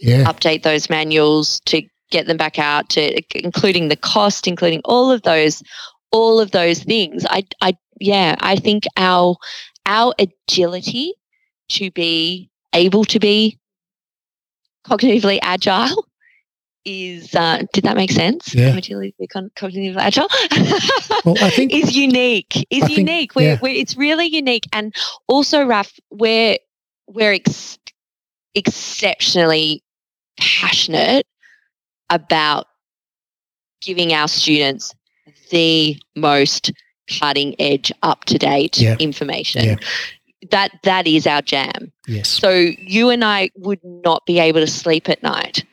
yeah. 0.00 0.24
update 0.24 0.62
those 0.62 0.90
manuals 0.90 1.60
to 1.66 1.82
get 2.10 2.26
them 2.26 2.36
back 2.36 2.58
out 2.58 2.88
to 2.90 3.22
including 3.38 3.88
the 3.88 3.96
cost 3.96 4.46
including 4.46 4.80
all 4.84 5.10
of 5.10 5.22
those 5.22 5.62
all 6.10 6.40
of 6.40 6.50
those 6.52 6.82
things 6.82 7.26
i 7.28 7.42
i 7.60 7.76
yeah 8.00 8.34
i 8.40 8.56
think 8.56 8.84
our 8.96 9.36
our 9.86 10.14
agility 10.18 11.12
to 11.68 11.90
be 11.90 12.50
able 12.72 13.04
to 13.04 13.18
be 13.18 13.58
cognitively 14.86 15.38
agile 15.42 16.04
is 16.84 17.34
uh, 17.34 17.62
did 17.72 17.84
that 17.84 17.96
make 17.96 18.10
sense? 18.10 18.54
Yeah. 18.54 18.70
Cognitive 19.56 19.96
agile. 19.98 20.28
well, 21.24 21.36
I 21.42 21.50
think 21.50 21.72
is 21.72 21.94
unique. 21.94 22.66
Is 22.70 22.84
I 22.84 22.86
unique. 22.86 23.32
Think, 23.32 23.34
we're, 23.34 23.42
yeah. 23.42 23.58
we're, 23.60 23.74
it's 23.74 23.96
really 23.96 24.26
unique, 24.26 24.64
and 24.72 24.94
also, 25.26 25.66
Raf, 25.66 25.92
we're 26.10 26.56
we're 27.06 27.34
ex- 27.34 27.78
exceptionally 28.58 29.82
passionate 30.38 31.26
about 32.10 32.66
giving 33.80 34.12
our 34.12 34.28
students 34.28 34.94
the 35.50 35.96
most 36.16 36.72
cutting 37.18 37.54
edge, 37.58 37.90
up 38.02 38.24
to 38.26 38.38
date 38.38 38.80
information. 38.82 39.78
That 40.50 40.70
that 40.84 41.06
is 41.06 41.26
our 41.26 41.42
jam. 41.42 41.92
Yes. 42.06 42.28
So 42.28 42.50
you 42.52 43.10
and 43.10 43.24
I 43.24 43.50
would 43.56 43.80
not 43.82 44.24
be 44.26 44.38
able 44.38 44.60
to 44.60 44.66
sleep 44.66 45.08
at 45.08 45.22
night 45.22 45.64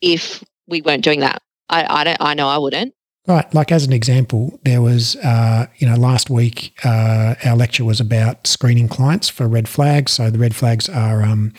if 0.00 0.44
we 0.66 0.82
weren't 0.82 1.04
doing 1.04 1.20
that. 1.20 1.40
I, 1.68 2.00
I 2.00 2.04
don't. 2.04 2.18
I 2.20 2.34
know 2.34 2.48
I 2.48 2.58
wouldn't. 2.58 2.94
Right. 3.26 3.52
Like 3.54 3.72
as 3.72 3.84
an 3.84 3.92
example, 3.92 4.60
there 4.64 4.80
was, 4.80 5.16
uh, 5.16 5.66
you 5.78 5.88
know, 5.88 5.96
last 5.96 6.30
week 6.30 6.72
uh, 6.84 7.34
our 7.44 7.56
lecture 7.56 7.84
was 7.84 7.98
about 7.98 8.46
screening 8.46 8.88
clients 8.88 9.28
for 9.28 9.48
red 9.48 9.68
flags. 9.68 10.12
So 10.12 10.30
the 10.30 10.38
red 10.38 10.54
flags 10.54 10.88
are 10.88 11.22
um, 11.22 11.52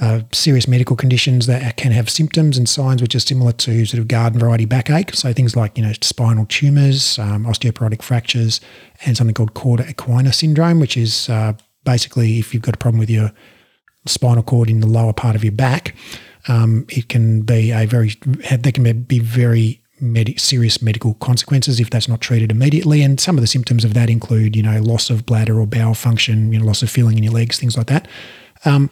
uh, 0.00 0.20
serious 0.32 0.68
medical 0.68 0.96
conditions 0.96 1.46
that 1.46 1.76
can 1.76 1.90
have 1.90 2.10
symptoms 2.10 2.58
and 2.58 2.68
signs 2.68 3.00
which 3.00 3.14
are 3.14 3.20
similar 3.20 3.52
to 3.52 3.86
sort 3.86 3.98
of 3.98 4.08
garden 4.08 4.38
variety 4.38 4.66
backache. 4.66 5.14
So 5.14 5.32
things 5.32 5.56
like, 5.56 5.76
you 5.78 5.84
know, 5.84 5.92
spinal 6.02 6.46
tumours, 6.46 7.18
um, 7.18 7.44
osteoporotic 7.44 8.02
fractures, 8.02 8.60
and 9.06 9.16
something 9.16 9.34
called 9.34 9.54
cauda 9.54 9.86
equina 9.90 10.34
syndrome, 10.34 10.80
which 10.80 10.96
is 10.96 11.28
uh, 11.28 11.54
basically 11.84 12.38
if 12.38 12.52
you've 12.52 12.62
got 12.62 12.74
a 12.74 12.78
problem 12.78 12.98
with 12.98 13.10
your 13.10 13.32
spinal 14.06 14.42
cord 14.42 14.68
in 14.68 14.80
the 14.80 14.86
lower 14.86 15.12
part 15.12 15.34
of 15.34 15.42
your 15.42 15.52
back, 15.52 15.94
um, 16.48 16.86
it 16.90 17.08
can 17.08 17.40
be 17.42 17.72
a 17.72 17.86
very, 17.86 18.12
there 18.60 18.72
can 18.72 19.02
be 19.02 19.18
very 19.18 19.80
medi- 20.00 20.36
serious 20.36 20.82
medical 20.82 21.14
consequences 21.14 21.80
if 21.80 21.90
that's 21.90 22.08
not 22.08 22.20
treated 22.20 22.50
immediately. 22.50 23.02
And 23.02 23.18
some 23.18 23.36
of 23.36 23.40
the 23.40 23.46
symptoms 23.46 23.84
of 23.84 23.94
that 23.94 24.10
include, 24.10 24.54
you 24.54 24.62
know, 24.62 24.80
loss 24.80 25.10
of 25.10 25.26
bladder 25.26 25.58
or 25.58 25.66
bowel 25.66 25.94
function, 25.94 26.52
you 26.52 26.58
know, 26.58 26.66
loss 26.66 26.82
of 26.82 26.90
feeling 26.90 27.16
in 27.16 27.24
your 27.24 27.32
legs, 27.32 27.58
things 27.58 27.76
like 27.76 27.86
that. 27.86 28.06
Um, 28.64 28.90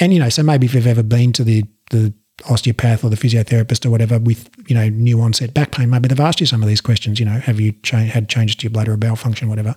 and 0.00 0.12
you 0.12 0.18
know, 0.18 0.28
so 0.28 0.42
maybe 0.42 0.66
if 0.66 0.74
you've 0.74 0.86
ever 0.86 1.02
been 1.02 1.32
to 1.34 1.44
the 1.44 1.64
the 1.90 2.12
osteopath 2.44 3.02
or 3.02 3.08
the 3.08 3.16
physiotherapist 3.16 3.86
or 3.86 3.90
whatever 3.90 4.18
with 4.18 4.50
you 4.68 4.74
know 4.74 4.88
new 4.88 5.20
onset 5.20 5.54
back 5.54 5.72
pain, 5.72 5.88
maybe 5.90 6.08
they've 6.08 6.20
asked 6.20 6.40
you 6.40 6.46
some 6.46 6.62
of 6.62 6.68
these 6.68 6.80
questions. 6.80 7.18
You 7.18 7.26
know, 7.26 7.38
have 7.38 7.60
you 7.60 7.72
cha- 7.82 7.98
had 7.98 8.28
changes 8.28 8.56
to 8.56 8.64
your 8.64 8.70
bladder 8.70 8.92
or 8.92 8.96
bowel 8.96 9.16
function, 9.16 9.48
whatever. 9.48 9.74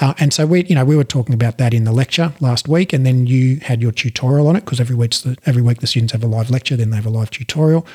Uh, 0.00 0.12
and 0.18 0.32
so 0.32 0.44
we, 0.44 0.64
you 0.64 0.74
know, 0.74 0.84
we 0.84 0.96
were 0.96 1.04
talking 1.04 1.34
about 1.34 1.58
that 1.58 1.72
in 1.72 1.84
the 1.84 1.92
lecture 1.92 2.32
last 2.40 2.66
week, 2.66 2.92
and 2.92 3.06
then 3.06 3.26
you 3.26 3.58
had 3.60 3.80
your 3.80 3.92
tutorial 3.92 4.48
on 4.48 4.56
it 4.56 4.64
because 4.64 4.80
every 4.80 4.96
week, 4.96 5.14
every 5.46 5.62
week 5.62 5.80
the 5.80 5.86
students 5.86 6.12
have 6.12 6.24
a 6.24 6.26
live 6.26 6.50
lecture, 6.50 6.76
then 6.76 6.90
they 6.90 6.96
have 6.96 7.06
a 7.06 7.10
live 7.10 7.30
tutorial. 7.30 7.86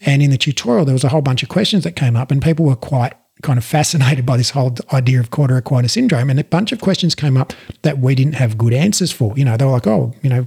And 0.00 0.20
in 0.20 0.30
the 0.30 0.38
tutorial, 0.38 0.84
there 0.84 0.92
was 0.92 1.04
a 1.04 1.08
whole 1.08 1.22
bunch 1.22 1.44
of 1.44 1.48
questions 1.48 1.84
that 1.84 1.92
came 1.92 2.16
up, 2.16 2.32
and 2.32 2.42
people 2.42 2.64
were 2.64 2.76
quite 2.76 3.14
kind 3.42 3.58
of 3.58 3.64
fascinated 3.64 4.26
by 4.26 4.36
this 4.36 4.50
whole 4.50 4.74
idea 4.92 5.20
of 5.20 5.30
cauda 5.30 5.60
equina 5.60 5.88
syndrome. 5.88 6.30
And 6.30 6.40
a 6.40 6.44
bunch 6.44 6.72
of 6.72 6.80
questions 6.80 7.14
came 7.14 7.36
up 7.36 7.52
that 7.82 7.98
we 7.98 8.14
didn't 8.14 8.34
have 8.34 8.58
good 8.58 8.72
answers 8.72 9.12
for. 9.12 9.32
You 9.36 9.44
know, 9.44 9.56
they 9.56 9.64
were 9.64 9.72
like, 9.72 9.86
oh, 9.86 10.12
you 10.22 10.30
know, 10.30 10.46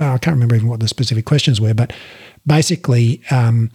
I 0.00 0.18
can't 0.18 0.34
remember 0.34 0.54
even 0.54 0.68
what 0.68 0.80
the 0.80 0.88
specific 0.88 1.24
questions 1.26 1.60
were, 1.60 1.74
but 1.74 1.92
basically, 2.46 3.22
um, 3.30 3.70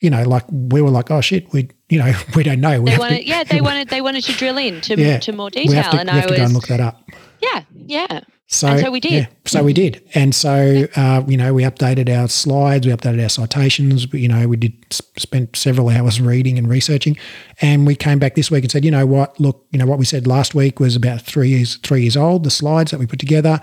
you 0.00 0.10
know, 0.10 0.22
like 0.22 0.44
we 0.50 0.80
were 0.82 0.90
like, 0.90 1.10
oh 1.10 1.20
shit, 1.20 1.52
we, 1.52 1.68
you 1.88 1.98
know, 1.98 2.12
we 2.36 2.42
don't 2.42 2.60
know. 2.60 2.80
We 2.80 2.90
They 2.90 2.98
wanted, 2.98 3.16
to, 3.18 3.26
yeah, 3.26 3.44
they 3.44 3.60
wanted, 3.60 3.88
they 3.88 4.00
wanted 4.00 4.24
to 4.24 4.32
drill 4.32 4.58
in 4.58 4.80
to, 4.82 4.94
Yeah. 5.00 5.18
to 5.20 5.32
more 5.32 5.50
detail, 5.50 5.90
to, 5.90 5.98
and 6.00 6.10
I 6.10 6.20
to 6.22 6.28
go 6.28 6.34
and 6.34 6.42
was, 6.44 6.52
look 6.54 6.66
that 6.68 6.80
up. 6.80 7.02
yeah, 7.40 7.62
yeah. 7.74 8.20
So, 8.46 8.76
so 8.76 8.90
we 8.90 9.00
did. 9.00 9.12
Yeah, 9.12 9.26
so 9.46 9.64
we 9.64 9.72
did. 9.72 10.06
And 10.14 10.34
so, 10.34 10.86
uh, 10.96 11.22
you 11.26 11.36
know, 11.36 11.54
we 11.54 11.62
updated 11.62 12.14
our 12.14 12.28
slides, 12.28 12.86
we 12.86 12.92
updated 12.92 13.22
our 13.22 13.30
citations. 13.30 14.12
You 14.12 14.28
know, 14.28 14.46
we 14.46 14.56
did 14.56 14.74
spent 14.90 15.56
several 15.56 15.88
hours 15.88 16.20
reading 16.20 16.58
and 16.58 16.68
researching, 16.68 17.16
and 17.62 17.86
we 17.86 17.96
came 17.96 18.18
back 18.18 18.34
this 18.34 18.50
week 18.50 18.62
and 18.62 18.70
said, 18.70 18.84
you 18.84 18.90
know 18.90 19.06
what? 19.06 19.38
Look, 19.40 19.66
you 19.70 19.78
know 19.78 19.86
what 19.86 19.98
we 19.98 20.04
said 20.04 20.26
last 20.26 20.54
week 20.54 20.78
was 20.78 20.94
about 20.94 21.22
three 21.22 21.48
years 21.48 21.76
three 21.76 22.02
years 22.02 22.18
old. 22.18 22.44
The 22.44 22.50
slides 22.50 22.90
that 22.90 23.00
we 23.00 23.06
put 23.06 23.18
together, 23.18 23.60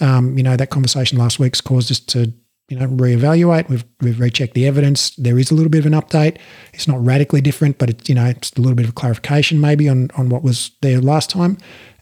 um, 0.00 0.36
you 0.36 0.42
know, 0.42 0.56
that 0.56 0.70
conversation 0.70 1.16
last 1.16 1.38
week's 1.38 1.60
caused 1.60 1.90
us 1.90 2.00
to. 2.00 2.32
You 2.70 2.78
know, 2.78 2.86
reevaluate. 2.86 3.68
We've 3.68 3.84
we've 4.00 4.18
rechecked 4.18 4.54
the 4.54 4.66
evidence. 4.66 5.10
There 5.16 5.38
is 5.38 5.50
a 5.50 5.54
little 5.54 5.68
bit 5.68 5.80
of 5.80 5.84
an 5.84 5.92
update. 5.92 6.38
It's 6.72 6.88
not 6.88 7.04
radically 7.04 7.42
different, 7.42 7.76
but 7.76 7.90
it's 7.90 8.08
you 8.08 8.14
know 8.14 8.24
it's 8.24 8.52
a 8.52 8.60
little 8.62 8.74
bit 8.74 8.88
of 8.88 8.94
clarification 8.94 9.60
maybe 9.60 9.86
on 9.86 10.10
on 10.16 10.30
what 10.30 10.42
was 10.42 10.70
there 10.80 10.98
last 10.98 11.28
time. 11.28 11.58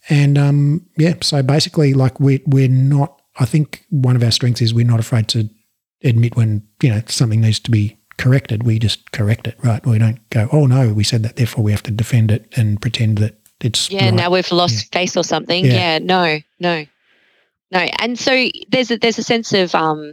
And 0.09 0.37
um, 0.37 0.87
yeah, 0.97 1.14
so 1.23 1.42
basically, 1.42 1.94
like 1.94 2.18
we 2.21 2.42
we're 2.47 2.68
not. 2.68 3.21
I 3.38 3.44
think 3.47 3.87
one 3.90 4.16
of 4.16 4.23
our 4.23 4.30
strengths 4.30 4.61
is 4.61 4.75
we're 4.75 4.85
not 4.87 5.00
afraid 5.00 5.28
to 5.28 5.49
admit 6.04 6.37
when 6.37 6.66
you 6.82 6.90
know 6.90 7.02
something 7.06 7.40
needs 7.40 7.61
to 7.61 7.71
be 7.71 7.97
corrected. 8.18 8.64
We 8.64 8.78
just 8.78 9.12
correct 9.12 9.47
it, 9.47 9.56
right? 9.62 9.85
We 9.87 9.99
don't 9.99 10.18
go, 10.30 10.49
oh 10.52 10.66
no, 10.66 10.92
we 10.92 11.04
said 11.04 11.23
that, 11.23 11.37
therefore 11.37 11.64
we 11.64 11.73
have 11.73 11.82
to 11.85 11.90
defend 11.90 12.30
it 12.30 12.47
and 12.56 12.80
pretend 12.80 13.18
that 13.18 13.37
it's 13.61 13.90
Yeah, 13.90 14.06
right. 14.06 14.14
now 14.14 14.30
we've 14.30 14.50
lost 14.52 14.92
face 14.92 15.16
or 15.16 15.25
something. 15.25 15.64
Yeah. 15.64 15.73
Yeah. 15.73 15.99
no, 15.99 16.38
no, 16.61 16.85
no. 17.71 17.78
And 17.99 18.18
so 18.18 18.49
there's 18.71 18.90
a 18.90 18.99
there's 18.99 19.18
a 19.18 19.23
sense 19.23 19.52
of 19.52 19.75
um, 19.75 20.12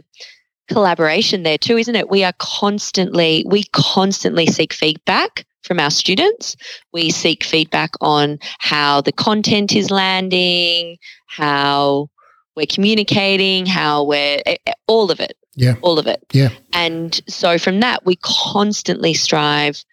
collaboration 0.70 1.42
there 1.42 1.58
too, 1.58 1.76
isn't 1.76 1.96
it? 1.96 2.08
We 2.08 2.24
are 2.24 2.32
constantly 2.38 3.44
we 3.46 3.64
constantly 3.72 4.46
seek 4.46 4.72
feedback 4.72 5.44
from 5.62 5.78
our 5.78 5.90
students. 5.90 6.56
We 6.92 7.10
seek 7.10 7.44
feedback 7.44 7.90
on 8.00 8.38
how 8.58 9.02
the 9.02 9.12
content 9.12 9.74
is 9.74 9.90
landing, 9.90 10.96
how 11.26 12.08
we're 12.56 12.66
communicating, 12.66 13.66
how 13.66 14.04
we're 14.04 14.40
all 14.86 15.10
of 15.10 15.20
it. 15.20 15.36
Yeah. 15.56 15.74
all 15.82 15.98
of 15.98 16.06
it. 16.06 16.24
Yeah. 16.32 16.50
And 16.72 17.20
so 17.28 17.58
from 17.58 17.80
that, 17.80 18.06
we 18.06 18.16
constantly 18.22 19.12
strive 19.12 19.84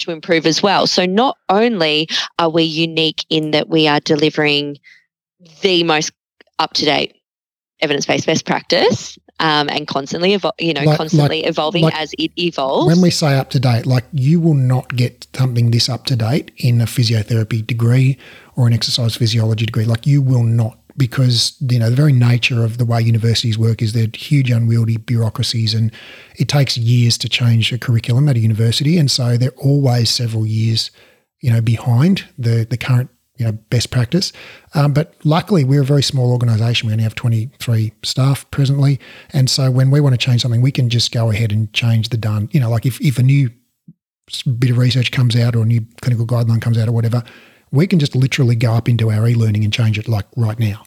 to 0.00 0.10
improve 0.10 0.44
as 0.44 0.62
well. 0.62 0.86
So 0.86 1.06
not 1.06 1.38
only 1.48 2.08
are 2.38 2.50
we 2.50 2.64
unique 2.64 3.24
in 3.30 3.52
that 3.52 3.68
we 3.68 3.86
are 3.86 4.00
delivering 4.00 4.78
the 5.62 5.84
most 5.84 6.12
up 6.58 6.74
to 6.74 6.84
date 6.84 7.14
evidence 7.80 8.06
based 8.06 8.26
best 8.26 8.44
practice 8.44 9.18
um, 9.40 9.68
and 9.68 9.86
constantly 9.86 10.36
evol- 10.36 10.52
you 10.58 10.72
know 10.72 10.82
Like- 10.82 10.96
constantly 10.96 11.44
evolving 11.44 11.82
like 11.84 11.94
as 11.94 12.12
it 12.18 12.30
evolves. 12.36 12.86
When 12.86 13.00
we 13.00 13.10
say 13.10 13.36
up 13.36 13.50
to 13.50 13.60
date, 13.60 13.86
like 13.86 14.04
you 14.12 14.40
will 14.40 14.54
not 14.54 14.94
get 14.96 15.26
something 15.34 15.70
this 15.70 15.88
up 15.88 16.04
to 16.06 16.16
date 16.16 16.50
in 16.56 16.80
a 16.80 16.86
physiotherapy 16.86 17.66
degree 17.66 18.16
or 18.56 18.66
an 18.66 18.72
exercise 18.72 19.16
physiology 19.16 19.66
degree. 19.66 19.84
Like 19.84 20.06
you 20.06 20.22
will 20.22 20.44
not, 20.44 20.78
because 20.96 21.56
you 21.60 21.78
know 21.80 21.90
the 21.90 21.96
very 21.96 22.12
nature 22.12 22.64
of 22.64 22.78
the 22.78 22.84
way 22.84 23.00
universities 23.02 23.58
work 23.58 23.82
is 23.82 23.92
they're 23.92 24.06
huge, 24.14 24.50
unwieldy 24.50 24.96
bureaucracies, 24.98 25.74
and 25.74 25.90
it 26.36 26.48
takes 26.48 26.76
years 26.78 27.18
to 27.18 27.28
change 27.28 27.72
a 27.72 27.78
curriculum 27.78 28.28
at 28.28 28.36
a 28.36 28.40
university, 28.40 28.96
and 28.98 29.10
so 29.10 29.36
they're 29.36 29.50
always 29.58 30.08
several 30.10 30.46
years, 30.46 30.90
you 31.40 31.50
know, 31.52 31.60
behind 31.60 32.24
the 32.38 32.64
the 32.70 32.76
current 32.76 33.10
you 33.36 33.44
know 33.44 33.52
best 33.70 33.90
practice. 33.90 34.32
Um, 34.74 34.92
but 34.92 35.14
luckily, 35.24 35.64
we're 35.64 35.82
a 35.82 35.84
very 35.84 36.02
small 36.02 36.32
organisation. 36.32 36.86
We 36.86 36.92
only 36.92 37.04
have 37.04 37.14
twenty 37.14 37.50
three 37.58 37.92
staff 38.02 38.48
presently, 38.50 39.00
and 39.32 39.50
so 39.50 39.70
when 39.70 39.90
we 39.90 40.00
want 40.00 40.14
to 40.14 40.18
change 40.18 40.42
something, 40.42 40.62
we 40.62 40.72
can 40.72 40.88
just 40.88 41.12
go 41.12 41.30
ahead 41.30 41.52
and 41.52 41.72
change 41.72 42.10
the 42.10 42.16
done. 42.16 42.48
You 42.52 42.60
know, 42.60 42.70
like 42.70 42.86
if 42.86 43.00
if 43.00 43.18
a 43.18 43.22
new 43.22 43.50
bit 44.58 44.70
of 44.70 44.78
research 44.78 45.12
comes 45.12 45.36
out 45.36 45.54
or 45.54 45.62
a 45.62 45.66
new 45.66 45.84
clinical 46.00 46.26
guideline 46.26 46.62
comes 46.62 46.78
out 46.78 46.88
or 46.88 46.92
whatever, 46.92 47.22
we 47.70 47.86
can 47.86 47.98
just 47.98 48.14
literally 48.14 48.56
go 48.56 48.72
up 48.72 48.88
into 48.88 49.10
our 49.10 49.26
e-learning 49.28 49.64
and 49.64 49.72
change 49.72 49.98
it 49.98 50.08
like 50.08 50.24
right 50.36 50.58
now. 50.58 50.82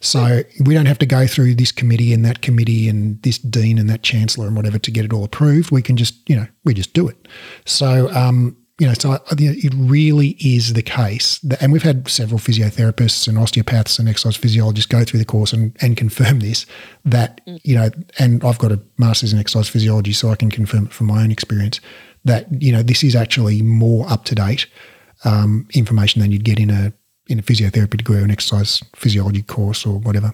So 0.00 0.42
we 0.64 0.74
don't 0.74 0.86
have 0.86 0.98
to 0.98 1.06
go 1.06 1.26
through 1.26 1.56
this 1.56 1.70
committee 1.70 2.12
and 2.14 2.24
that 2.24 2.40
committee 2.40 2.88
and 2.88 3.22
this 3.22 3.36
dean 3.38 3.78
and 3.78 3.88
that 3.90 4.02
chancellor 4.02 4.46
and 4.46 4.56
whatever 4.56 4.78
to 4.78 4.90
get 4.90 5.04
it 5.04 5.12
all 5.12 5.24
approved. 5.24 5.70
We 5.70 5.82
can 5.82 5.96
just, 5.96 6.28
you 6.28 6.36
know, 6.36 6.46
we 6.64 6.72
just 6.72 6.94
do 6.94 7.06
it. 7.06 7.28
So, 7.66 8.10
um, 8.12 8.56
you 8.80 8.86
know, 8.86 8.94
so 8.94 9.12
I, 9.12 9.16
I 9.30 9.34
think 9.34 9.62
it 9.62 9.74
really 9.76 10.30
is 10.40 10.72
the 10.72 10.82
case 10.82 11.38
that, 11.40 11.62
and 11.62 11.70
we've 11.70 11.82
had 11.82 12.08
several 12.08 12.38
physiotherapists 12.38 13.28
and 13.28 13.36
osteopaths 13.36 13.98
and 13.98 14.08
exercise 14.08 14.36
physiologists 14.36 14.90
go 14.90 15.04
through 15.04 15.18
the 15.18 15.26
course 15.26 15.52
and, 15.52 15.76
and 15.82 15.98
confirm 15.98 16.40
this 16.40 16.64
that, 17.04 17.42
you 17.44 17.74
know, 17.74 17.90
and 18.18 18.42
I've 18.42 18.58
got 18.58 18.72
a 18.72 18.80
master's 18.96 19.34
in 19.34 19.38
exercise 19.38 19.68
physiology, 19.68 20.12
so 20.12 20.30
I 20.30 20.34
can 20.34 20.50
confirm 20.50 20.86
it 20.86 20.92
from 20.94 21.08
my 21.08 21.22
own 21.22 21.30
experience 21.30 21.78
that, 22.24 22.46
you 22.62 22.72
know, 22.72 22.82
this 22.82 23.04
is 23.04 23.14
actually 23.14 23.60
more 23.60 24.10
up 24.10 24.24
to 24.24 24.34
date 24.34 24.66
um, 25.24 25.68
information 25.74 26.22
than 26.22 26.32
you'd 26.32 26.44
get 26.44 26.58
in 26.58 26.70
a 26.70 26.92
in 27.28 27.38
a 27.38 27.42
physiotherapy 27.42 27.98
degree 27.98 28.18
or 28.18 28.24
an 28.24 28.30
exercise 28.30 28.82
physiology 28.96 29.42
course 29.42 29.86
or 29.86 29.98
whatever. 29.98 30.32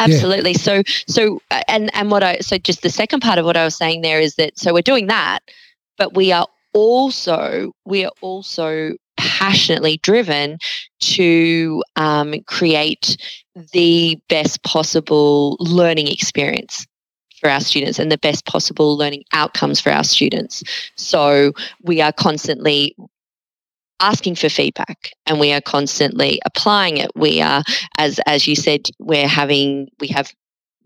Absolutely. 0.00 0.54
So 0.54 0.82
so 1.06 1.40
uh, 1.52 1.62
and 1.68 1.94
and 1.94 2.10
what 2.10 2.24
I 2.24 2.38
so 2.40 2.58
just 2.58 2.82
the 2.82 2.90
second 2.90 3.20
part 3.20 3.38
of 3.38 3.44
what 3.44 3.56
I 3.56 3.64
was 3.64 3.76
saying 3.76 4.02
there 4.02 4.20
is 4.20 4.34
that 4.34 4.58
so 4.58 4.74
we're 4.74 4.82
doing 4.82 5.06
that, 5.06 5.38
but 5.96 6.14
we 6.14 6.32
are 6.32 6.46
also 6.76 7.72
we 7.86 8.04
are 8.04 8.12
also 8.20 8.92
passionately 9.16 9.96
driven 10.02 10.58
to 11.00 11.82
um, 11.96 12.34
create 12.46 13.16
the 13.72 14.20
best 14.28 14.62
possible 14.62 15.56
learning 15.58 16.06
experience 16.06 16.86
for 17.40 17.48
our 17.48 17.60
students 17.60 17.98
and 17.98 18.12
the 18.12 18.18
best 18.18 18.44
possible 18.44 18.96
learning 18.96 19.24
outcomes 19.32 19.80
for 19.80 19.90
our 19.90 20.04
students. 20.04 20.62
So 20.96 21.52
we 21.82 22.02
are 22.02 22.12
constantly 22.12 22.94
asking 24.00 24.34
for 24.34 24.50
feedback 24.50 25.12
and 25.26 25.40
we 25.40 25.52
are 25.52 25.62
constantly 25.62 26.40
applying 26.44 26.98
it. 26.98 27.10
We 27.14 27.40
are 27.40 27.62
as 27.96 28.20
as 28.26 28.46
you 28.46 28.54
said, 28.54 28.90
we're 28.98 29.28
having 29.28 29.88
we 29.98 30.08
have 30.08 30.30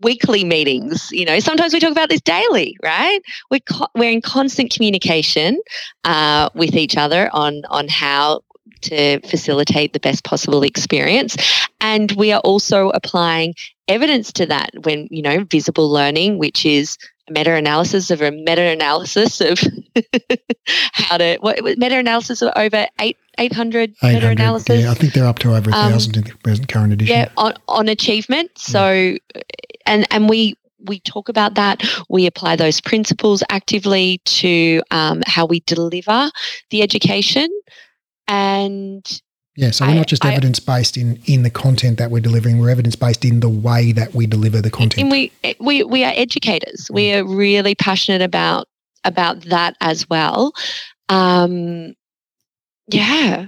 weekly 0.01 0.43
meetings. 0.43 1.09
You 1.11 1.25
know, 1.25 1.39
sometimes 1.39 1.73
we 1.73 1.79
talk 1.79 1.91
about 1.91 2.09
this 2.09 2.21
daily, 2.21 2.77
right? 2.83 3.19
We're 3.49 3.59
co- 3.59 3.87
we're 3.95 4.11
in 4.11 4.21
constant 4.21 4.71
communication 4.73 5.59
uh, 6.03 6.49
with 6.55 6.75
each 6.75 6.97
other 6.97 7.29
on 7.33 7.63
on 7.69 7.87
how 7.87 8.41
to 8.81 9.19
facilitate 9.21 9.93
the 9.93 9.99
best 9.99 10.23
possible 10.23 10.63
experience, 10.63 11.37
and 11.79 12.11
we 12.13 12.31
are 12.31 12.41
also 12.41 12.89
applying 12.89 13.53
evidence 13.87 14.31
to 14.33 14.45
that. 14.47 14.71
When 14.83 15.07
you 15.11 15.21
know, 15.21 15.43
visible 15.43 15.89
learning, 15.89 16.37
which 16.39 16.65
is 16.65 16.97
a 17.29 17.31
meta-analysis 17.33 18.09
of 18.09 18.21
a 18.21 18.31
meta-analysis 18.31 19.39
of 19.41 19.59
how 20.93 21.17
to 21.17 21.37
what 21.41 21.63
meta 21.77 21.97
analysis 21.97 22.41
of 22.41 22.51
over 22.55 22.87
eight 22.99 23.17
eight 23.37 23.53
hundred 23.53 23.91
800, 24.03 24.13
meta 24.13 24.29
analysis. 24.29 24.83
Yeah, 24.83 24.91
I 24.91 24.93
think 24.95 25.13
they're 25.13 25.25
up 25.25 25.39
to 25.39 25.55
over 25.55 25.69
a 25.69 25.73
Um, 25.73 25.91
thousand 25.91 26.17
in 26.17 26.23
the 26.23 26.35
present 26.43 26.67
current 26.67 26.93
edition. 26.93 27.15
yeah 27.15 27.29
on, 27.37 27.53
on 27.67 27.87
achievement 27.87 28.51
so 28.57 29.15
and 29.85 30.05
and 30.11 30.29
we 30.29 30.55
we 30.83 30.99
talk 31.01 31.29
about 31.29 31.55
that. 31.55 31.83
We 32.09 32.25
apply 32.25 32.55
those 32.55 32.81
principles 32.81 33.43
actively 33.49 34.19
to 34.25 34.81
um, 34.91 35.21
how 35.27 35.45
we 35.45 35.59
deliver 35.67 36.31
the 36.71 36.81
education. 36.81 37.47
And 38.27 39.05
Yeah, 39.55 39.71
so 39.71 39.85
we're 39.85 39.91
I- 39.91 39.95
not 39.97 40.07
just 40.07 40.25
evidence 40.25 40.59
based 40.59 40.97
in 40.97 41.19
in 41.25 41.43
the 41.43 41.49
content 41.49 41.97
that 41.99 42.09
we're 42.11 42.21
delivering. 42.21 42.57
We're 42.59 42.69
evidence 42.71 42.95
based 42.95 43.25
in 43.25 43.41
the 43.41 43.49
way 43.49 43.91
that 43.91 44.13
we 44.15 44.25
deliver 44.25 44.61
the 44.61 44.71
content. 44.71 45.01
and 45.03 45.11
we 45.11 45.31
we 45.59 45.83
we 45.83 46.03
are 46.03 46.13
educators. 46.15 46.89
We 46.91 47.13
are 47.13 47.23
really 47.23 47.75
passionate 47.75 48.21
about 48.21 48.67
about 49.03 49.41
that 49.45 49.75
as 49.81 50.09
well. 50.09 50.53
Um 51.09 51.93
yeah. 52.87 53.47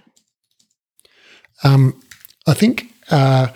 Um, 1.64 2.02
I 2.48 2.54
think 2.54 2.94
uh, 3.10 3.48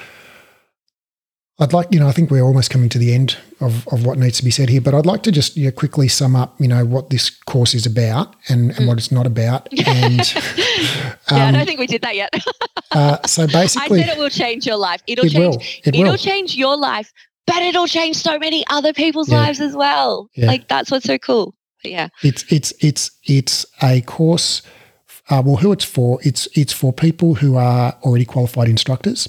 I'd 1.60 1.74
like, 1.74 1.88
you 1.92 2.00
know, 2.00 2.08
I 2.08 2.12
think 2.12 2.30
we're 2.30 2.44
almost 2.44 2.70
coming 2.70 2.88
to 2.90 3.00
the 3.00 3.14
end 3.16 3.36
of, 3.62 3.88
of 3.88 4.06
what 4.06 4.20
needs 4.20 4.38
to 4.38 4.44
be 4.46 4.52
said 4.52 4.70
here, 4.70 4.80
but 4.80 4.94
I'd 4.94 5.08
like 5.08 5.24
to 5.24 5.32
just 5.32 5.58
you 5.58 5.66
know, 5.66 5.72
quickly 5.72 6.08
sum 6.08 6.36
up, 6.36 6.54
you 6.62 6.68
know, 6.68 6.86
what 6.86 7.10
this 7.10 7.32
course 7.32 7.74
is 7.74 7.88
about 7.88 8.36
and, 8.48 8.78
and 8.78 8.88
what 8.88 9.00
it's 9.00 9.12
not 9.12 9.26
about. 9.26 9.68
And 9.88 10.18
yeah 10.58 11.16
i 11.30 11.48
um, 11.48 11.54
don't 11.54 11.66
think 11.66 11.80
we 11.80 11.88
did 11.88 12.02
that 12.04 12.16
yet 12.16 12.34
uh, 12.92 13.18
so 13.28 13.48
basically, 13.48 14.00
i 14.00 14.04
said 14.04 14.16
it 14.16 14.20
will 14.20 14.30
change 14.30 14.66
your 14.66 14.78
life 14.78 15.02
it'll 15.08 15.26
it 15.26 15.32
change 15.32 15.56
will. 15.56 15.62
It 15.84 15.96
it'll 15.96 16.12
will. 16.12 16.18
change 16.18 16.56
your 16.56 16.78
life 16.78 17.12
but 17.46 17.58
it'll 17.62 17.88
change 17.88 18.16
so 18.16 18.38
many 18.40 18.64
other 18.70 18.94
people's 18.94 19.30
Yeah. 19.30 19.40
lives 19.42 19.60
as 19.60 19.76
well 19.76 20.30
Yeah. 20.36 20.46
like 20.48 20.68
that's 20.70 20.90
what's 20.90 21.06
so 21.06 21.18
cool 21.18 21.54
but 21.84 21.92
yeah 21.92 22.08
It's 22.24 22.46
it's 22.50 22.72
it's 22.80 23.12
it's 23.26 23.66
a 23.82 24.02
course. 24.02 24.62
Uh, 25.30 25.42
well, 25.46 25.58
who 25.58 25.74
it's 25.74 25.84
for? 25.84 26.20
It's 26.24 26.48
it's 26.58 26.72
for 26.72 26.94
people 26.94 27.36
who 27.36 27.58
are 27.58 27.94
already 28.04 28.24
qualified 28.24 28.70
instructors. 28.70 29.28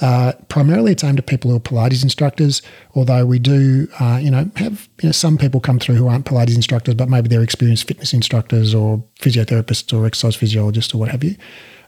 Uh, 0.00 0.32
primarily, 0.48 0.92
it's 0.92 1.02
aimed 1.02 1.18
at 1.18 1.26
people 1.26 1.50
who 1.50 1.56
are 1.56 1.60
Pilates 1.60 2.02
instructors. 2.02 2.62
Although 2.94 3.26
we 3.26 3.38
do, 3.38 3.88
uh, 4.00 4.18
you 4.22 4.30
know, 4.30 4.50
have 4.56 4.88
you 5.02 5.08
know 5.08 5.12
some 5.12 5.38
people 5.38 5.60
come 5.60 5.78
through 5.78 5.96
who 5.96 6.08
aren't 6.08 6.24
Pilates 6.24 6.54
instructors, 6.54 6.94
but 6.94 7.08
maybe 7.08 7.28
they're 7.28 7.42
experienced 7.42 7.88
fitness 7.88 8.12
instructors 8.12 8.74
or 8.74 9.04
physiotherapists 9.20 9.96
or 9.96 10.06
exercise 10.06 10.36
physiologists 10.36 10.94
or 10.94 10.98
what 10.98 11.08
have 11.08 11.24
you. 11.24 11.36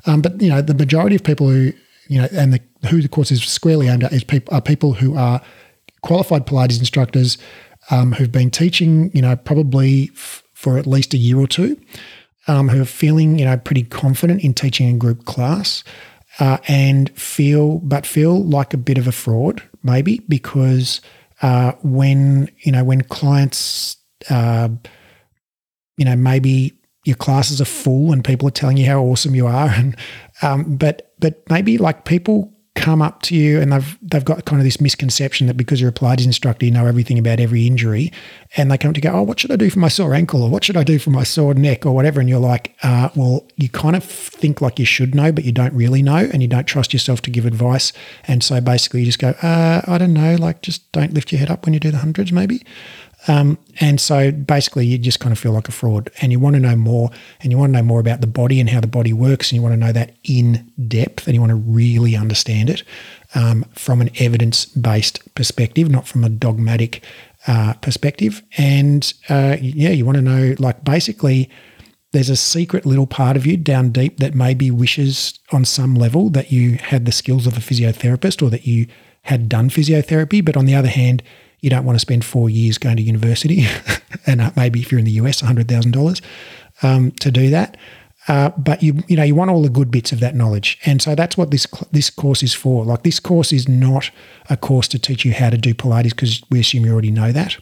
Um, 0.07 0.23
but 0.23 0.41
you 0.41 0.49
know, 0.49 0.63
the 0.63 0.75
majority 0.75 1.17
of 1.17 1.23
people 1.23 1.49
who 1.49 1.73
you 2.11 2.21
know, 2.21 2.29
and 2.33 2.53
the, 2.53 2.61
who 2.89 3.01
the 3.01 3.09
course 3.09 3.31
is 3.31 3.41
squarely 3.45 3.87
aimed 3.87 4.03
at 4.03 4.13
is 4.13 4.25
people 4.25 4.53
are 4.53 4.61
people 4.61 4.95
who 4.95 5.17
are 5.17 5.41
qualified 6.03 6.45
Pilates 6.45 6.81
instructors 6.81 7.39
um, 7.91 8.13
who've 8.13 8.33
been 8.33 8.51
teaching, 8.51 9.13
you 9.15 9.23
know, 9.23 9.37
probably 9.37 10.11
f- 10.15 10.43
for 10.53 10.77
at 10.77 10.89
least 10.89 11.15
a 11.15 11.17
year 11.17 11.39
or 11.39 11.47
two, 11.47 11.81
um, 12.49 12.69
who 12.69 12.83
are 12.83 12.87
feeling, 12.87 13.39
you 13.39 13.45
know, 13.45 13.57
pretty 13.57 13.85
confident 13.85 14.43
in 14.43 14.55
teaching 14.55 14.89
a 14.89 14.99
group 14.99 15.25
class, 15.25 15.85
uh, 16.39 16.59
and 16.69 17.11
feel, 17.19 17.79
but 17.79 18.07
feel 18.07 18.43
like 18.45 18.73
a 18.73 18.79
bit 18.79 18.99
of 18.99 19.07
a 19.07 19.13
fraud, 19.13 19.63
maybe 19.83 20.21
because 20.29 21.01
uh, 21.43 21.73
when 21.83 22.51
you 22.61 22.73
know 22.73 22.85
when 22.85 23.03
clients, 23.03 23.97
uh, 24.29 24.69
you 25.97 26.05
know, 26.05 26.17
maybe 26.17 26.75
your 27.05 27.17
classes 27.17 27.61
are 27.61 27.67
full 27.67 28.13
and 28.13 28.25
people 28.25 28.47
are 28.47 28.53
telling 28.53 28.77
you 28.77 28.87
how 28.87 29.01
awesome 29.01 29.35
you 29.35 29.47
are, 29.47 29.69
and 29.75 29.97
um, 30.43 30.77
but 30.77 31.13
but 31.19 31.43
maybe 31.51 31.79
like 31.79 32.05
people 32.05 32.53
come 32.81 33.03
up 33.03 33.21
to 33.21 33.37
you 33.37 33.61
and 33.61 33.73
they've 33.73 33.99
they've 34.01 34.25
got 34.25 34.47
kind 34.47 34.59
of 34.59 34.65
this 34.65 34.81
misconception 34.81 35.47
that 35.47 35.57
because 35.57 35.81
you're 35.81 35.91
a 35.91 35.93
Pilates 35.93 36.25
instructor, 36.25 36.65
you 36.65 36.73
know 36.73 36.87
everything 36.87 37.19
about 37.19 37.39
every 37.39 37.67
injury, 37.67 38.11
and 38.57 38.71
they 38.71 38.79
come 38.79 38.95
to 38.95 39.01
go, 39.01 39.11
oh, 39.13 39.23
what 39.23 39.39
should 39.39 39.53
I 39.53 39.57
do 39.57 39.69
for 39.69 39.79
my 39.79 39.89
sore 39.89 40.15
ankle, 40.15 40.43
or 40.43 40.49
what 40.49 40.65
should 40.65 40.79
I 40.79 40.83
do 40.83 40.99
for 40.99 41.11
my 41.11 41.23
sore 41.23 41.53
neck, 41.53 41.85
or 41.85 41.95
whatever, 41.95 42.21
and 42.21 42.29
you're 42.29 42.39
like, 42.39 42.75
uh, 42.83 43.11
well, 43.15 43.47
you 43.57 43.69
kind 43.69 43.97
of 43.97 44.03
think 44.03 44.63
like 44.63 44.79
you 44.79 44.87
should 44.87 45.15
know, 45.15 45.31
but 45.31 45.45
you 45.45 45.53
don't 45.53 45.75
really 45.75 46.03
know, 46.03 46.29
and 46.33 46.41
you 46.41 46.49
don't 46.49 46.67
trust 46.67 46.93
yourself 46.95 47.21
to 47.23 47.31
give 47.31 47.45
advice, 47.45 47.93
and 48.27 48.43
so 48.43 48.61
basically 48.61 49.01
you 49.01 49.07
just 49.07 49.19
go, 49.19 49.31
uh, 49.43 49.83
I 49.87 49.99
don't 49.99 50.15
know, 50.15 50.37
like 50.37 50.63
just 50.63 50.91
don't 50.93 51.13
lift 51.13 51.33
your 51.33 51.39
head 51.39 51.51
up 51.51 51.67
when 51.67 51.75
you 51.75 51.81
do 51.81 51.91
the 51.91 51.99
hundreds, 51.99 52.33
maybe. 52.33 52.65
Um, 53.29 53.59
and 53.81 54.01
so 54.01 54.33
basically, 54.33 54.87
you 54.87 54.97
just 54.97 55.21
kind 55.21 55.33
of 55.33 55.39
feel 55.39 55.53
like 55.53 55.69
a 55.69 55.73
fraud, 55.73 56.11
and 56.23 56.33
you 56.33 56.41
want 56.41 56.55
to 56.55 56.61
know 56.61 56.77
more, 56.77 57.11
and 57.41 57.53
you 57.53 57.59
want 57.59 57.73
to 57.73 57.79
know 57.79 57.85
more 57.85 58.01
about 58.01 58.23
the 58.23 58.27
body 58.27 58.61
and 58.61 58.71
how 58.71 58.81
the 58.81 58.87
body 58.87 59.13
works, 59.13 59.51
and 59.51 59.57
you 59.57 59.63
want 59.63 59.75
to 59.75 59.79
know 59.87 59.93
that 59.93 60.17
in 60.25 60.73
depth, 60.89 61.27
and 61.27 61.35
you 61.35 61.41
want 61.41 61.51
to 61.51 61.57
really 61.57 62.17
understand 62.17 62.71
it 62.71 62.83
um, 63.35 63.65
from 63.75 64.01
an 64.01 64.11
evidence 64.19 64.65
based 64.65 65.35
perspective, 65.35 65.91
not 65.91 66.09
from 66.09 66.25
a 66.25 66.31
dogmatic 66.31 67.05
uh, 67.47 67.75
perspective. 67.75 68.43
And 68.57 69.13
uh, 69.29 69.57
yeah, 69.61 69.91
you 69.91 70.07
want 70.07 70.17
to 70.17 70.23
know, 70.23 70.55
like, 70.59 70.83
basically, 70.85 71.51
there's 72.13 72.31
a 72.31 72.37
secret 72.37 72.87
little 72.87 73.07
part 73.07 73.37
of 73.37 73.47
you 73.47 73.57
down 73.57 73.91
deep 73.91 74.19
that 74.19 74.35
maybe 74.35 74.71
wishes 74.71 75.39
on 75.53 75.65
some 75.65 75.95
level 75.95 76.31
that 76.31 76.51
you 76.51 76.73
had 76.77 77.05
the 77.05 77.13
skills 77.13 77.47
of 77.47 77.57
a 77.57 77.61
physiotherapist 77.61 78.43
or 78.43 78.51
that 78.51 78.67
you 78.67 78.87
had 79.23 79.49
done 79.49 79.69
physiotherapy. 79.69 80.45
But 80.45 80.57
on 80.57 80.65
the 80.65 80.75
other 80.75 80.89
hand, 80.89 81.23
you 81.61 81.71
don't 81.71 81.85
want 81.85 81.97
to 81.97 82.01
spend 82.01 82.25
four 82.25 82.51
years 82.51 82.79
going 82.79 82.97
to 82.97 83.03
university 83.03 83.67
and 84.27 84.41
uh, 84.41 84.51
maybe 84.57 84.81
if 84.81 84.91
you're 84.91 84.99
in 84.99 85.05
the 85.05 85.13
US, 85.13 85.43
$100,000 85.43 86.21
um, 86.83 87.11
to 87.13 87.31
do 87.31 87.51
that. 87.51 87.77
Uh, 88.29 88.51
but 88.51 88.83
you 88.83 89.03
you 89.09 89.17
know 89.17 89.23
you 89.23 89.35
want 89.35 89.51
all 89.51 89.63
the 89.63 89.71
good 89.71 89.91
bits 89.91 90.13
of 90.13 90.21
that 90.21 90.35
knowledge, 90.35 90.79
and 90.85 91.01
so 91.01 91.15
that's 91.15 91.39
what 91.39 91.51
this 91.51 91.67
this 91.91 92.11
course 92.11 92.43
is 92.43 92.53
for. 92.53 92.85
Like 92.85 93.03
this 93.03 93.19
course 93.19 93.51
is 93.51 93.67
not 93.67 94.11
a 94.51 94.59
course 94.59 94.87
to 94.89 94.99
teach 94.99 95.25
you 95.25 95.33
how 95.33 95.49
to 95.49 95.57
do 95.57 95.73
Pilates 95.73 96.11
because 96.11 96.43
we 96.51 96.61
assume 96.61 96.85
you 96.85 96.93
already 96.93 97.11
know 97.11 97.33
that. 97.33 97.57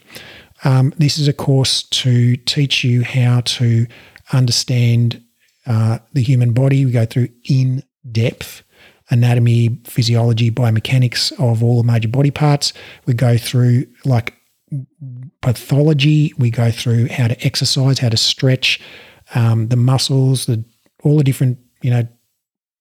Um, 0.64 0.92
this 0.98 1.16
is 1.16 1.28
a 1.28 1.32
course 1.32 1.84
to 1.84 2.36
teach 2.38 2.82
you 2.82 3.04
how 3.04 3.42
to 3.42 3.86
understand 4.32 5.22
uh, 5.64 6.00
the 6.12 6.22
human 6.22 6.52
body. 6.52 6.84
We 6.84 6.90
go 6.90 7.06
through 7.06 7.28
in 7.48 7.84
depth 8.10 8.62
anatomy, 9.10 9.80
physiology, 9.84 10.50
biomechanics 10.50 11.32
of 11.40 11.62
all 11.62 11.78
the 11.78 11.86
major 11.86 12.08
body 12.08 12.30
parts. 12.30 12.72
We 13.06 13.14
go 13.14 13.36
through 13.36 13.86
like 14.04 14.34
pathology. 15.40 16.32
We 16.38 16.50
go 16.50 16.70
through 16.70 17.08
how 17.08 17.28
to 17.28 17.44
exercise, 17.44 17.98
how 17.98 18.08
to 18.08 18.16
stretch, 18.16 18.80
um, 19.34 19.68
the 19.68 19.76
muscles, 19.76 20.46
the 20.46 20.64
all 21.04 21.16
the 21.16 21.24
different 21.24 21.58
you 21.82 21.90
know 21.90 22.06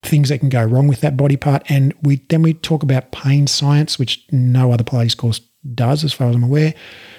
things 0.04 0.30
that 0.30 0.40
can 0.40 0.50
go 0.50 0.63
wrong 0.63 0.88
with 0.88 1.02
that 1.02 1.18
body 1.18 1.38
part, 1.38 1.63
and 1.70 1.94
we 2.02 2.18
then 2.30 2.42
we 2.42 2.54
talk 2.54 2.84
about 2.84 3.12
pain 3.12 3.48
science, 3.48 3.98
which 3.98 4.26
no 4.32 4.72
other 4.72 4.84
Pilates 4.84 5.16
course 5.16 5.42
does, 5.74 6.04
as 6.04 6.13
far 6.13 6.30
as 6.30 6.36
I'm 6.36 6.44
aware. 6.44 6.74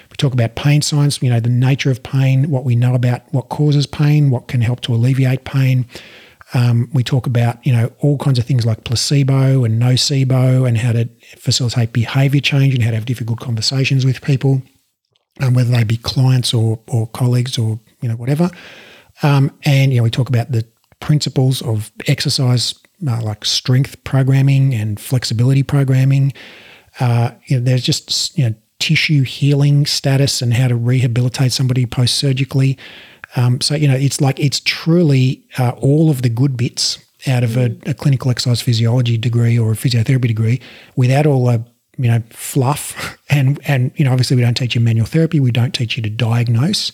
We 0.09 0.15
talk 0.17 0.33
about 0.33 0.55
pain 0.55 0.81
science, 0.81 1.21
you 1.21 1.29
know, 1.29 1.39
the 1.39 1.49
nature 1.49 1.91
of 1.91 2.01
pain, 2.01 2.49
what 2.49 2.63
we 2.63 2.75
know 2.75 2.95
about 2.95 3.31
what 3.31 3.49
causes 3.49 3.85
pain, 3.85 4.31
what 4.31 4.47
can 4.47 4.61
help 4.61 4.81
to 4.81 4.93
alleviate 4.93 5.45
pain. 5.45 5.85
Um, 6.53 6.89
we 6.93 7.03
talk 7.03 7.27
about 7.27 7.63
you 7.65 7.71
know 7.71 7.91
all 7.99 8.17
kinds 8.17 8.39
of 8.39 8.45
things 8.45 8.65
like 8.65 8.83
placebo 8.83 9.63
and 9.63 9.81
nocebo 9.81 10.67
and 10.67 10.77
how 10.77 10.93
to 10.93 11.07
facilitate 11.37 11.93
behavior 11.93 12.41
change 12.41 12.73
and 12.73 12.83
how 12.83 12.89
to 12.89 12.95
have 12.95 13.05
difficult 13.05 13.39
conversations 13.39 14.05
with 14.05 14.21
people, 14.21 14.61
um, 15.41 15.53
whether 15.53 15.69
they 15.71 15.83
be 15.83 15.97
clients 15.97 16.53
or 16.53 16.79
or 16.87 17.07
colleagues 17.07 17.57
or 17.57 17.79
you 18.01 18.09
know 18.09 18.15
whatever. 18.15 18.49
Um, 19.21 19.51
and 19.63 19.91
you 19.91 19.97
know 19.97 20.03
we 20.03 20.09
talk 20.09 20.29
about 20.29 20.51
the 20.51 20.65
principles 20.99 21.61
of 21.61 21.91
exercise 22.07 22.73
uh, 23.07 23.21
like 23.21 23.45
strength 23.45 24.03
programming 24.03 24.73
and 24.73 24.99
flexibility 24.99 25.63
programming. 25.63 26.33
Uh, 26.99 27.31
you 27.45 27.57
know, 27.57 27.63
there's 27.63 27.83
just 27.83 28.37
you 28.37 28.49
know 28.49 28.55
tissue 28.79 29.23
healing 29.23 29.85
status 29.85 30.41
and 30.41 30.53
how 30.53 30.67
to 30.67 30.75
rehabilitate 30.75 31.51
somebody 31.51 31.85
post 31.85 32.15
surgically. 32.15 32.77
Um, 33.35 33.61
so 33.61 33.75
you 33.75 33.87
know, 33.87 33.95
it's 33.95 34.21
like 34.21 34.39
it's 34.39 34.59
truly 34.59 35.45
uh, 35.57 35.71
all 35.77 36.09
of 36.09 36.21
the 36.21 36.29
good 36.29 36.57
bits 36.57 36.99
out 37.27 37.43
of 37.43 37.57
a, 37.57 37.75
a, 37.85 37.93
clinical 37.93 38.31
exercise 38.31 38.61
physiology 38.61 39.17
degree 39.17 39.59
or 39.59 39.71
a 39.71 39.75
physiotherapy 39.75 40.27
degree, 40.27 40.61
without 40.95 41.25
all 41.25 41.45
the 41.45 41.63
you 41.97 42.09
know 42.09 42.21
fluff. 42.29 43.17
And 43.31 43.59
and 43.67 43.91
you 43.95 44.03
know 44.03 44.11
obviously 44.11 44.35
we 44.35 44.41
don't 44.41 44.57
teach 44.57 44.73
you 44.73 44.81
manual 44.81 45.05
therapy, 45.05 45.39
we 45.39 45.51
don't 45.51 45.71
teach 45.71 45.95
you 45.95 46.01
to 46.01 46.09
diagnose, 46.09 46.91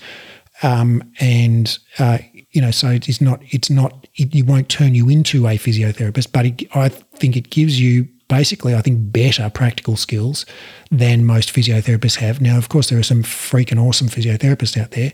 um, 0.64 1.02
and 1.22 1.80
uh, 1.98 2.18
you 2.52 2.60
know 2.60 2.72
so 2.72 2.90
it's 2.90 3.22
not 3.22 3.40
it's 3.52 3.70
not 3.70 4.06
it, 4.16 4.36
it 4.36 4.42
won't 4.42 4.68
turn 4.68 4.96
you 4.96 5.08
into 5.08 5.48
a 5.48 5.58
physiotherapist, 5.58 6.34
but 6.34 6.46
it, 6.46 6.76
I 6.76 6.90
think 6.90 7.38
it 7.38 7.52
gives 7.52 7.80
you 7.80 8.10
basically, 8.28 8.76
I 8.76 8.82
think, 8.82 9.12
better 9.12 9.50
practical 9.50 9.96
skills 9.96 10.46
than 10.92 11.26
most 11.26 11.54
physiotherapists 11.54 12.18
have. 12.18 12.42
Now, 12.42 12.58
of 12.58 12.70
course, 12.70 12.90
there 12.90 13.00
are 13.00 13.04
some 13.04 13.24
freaking 13.24 13.82
awesome 13.82 14.08
physiotherapists 14.08 14.82
out 14.82 14.92
there 14.92 15.14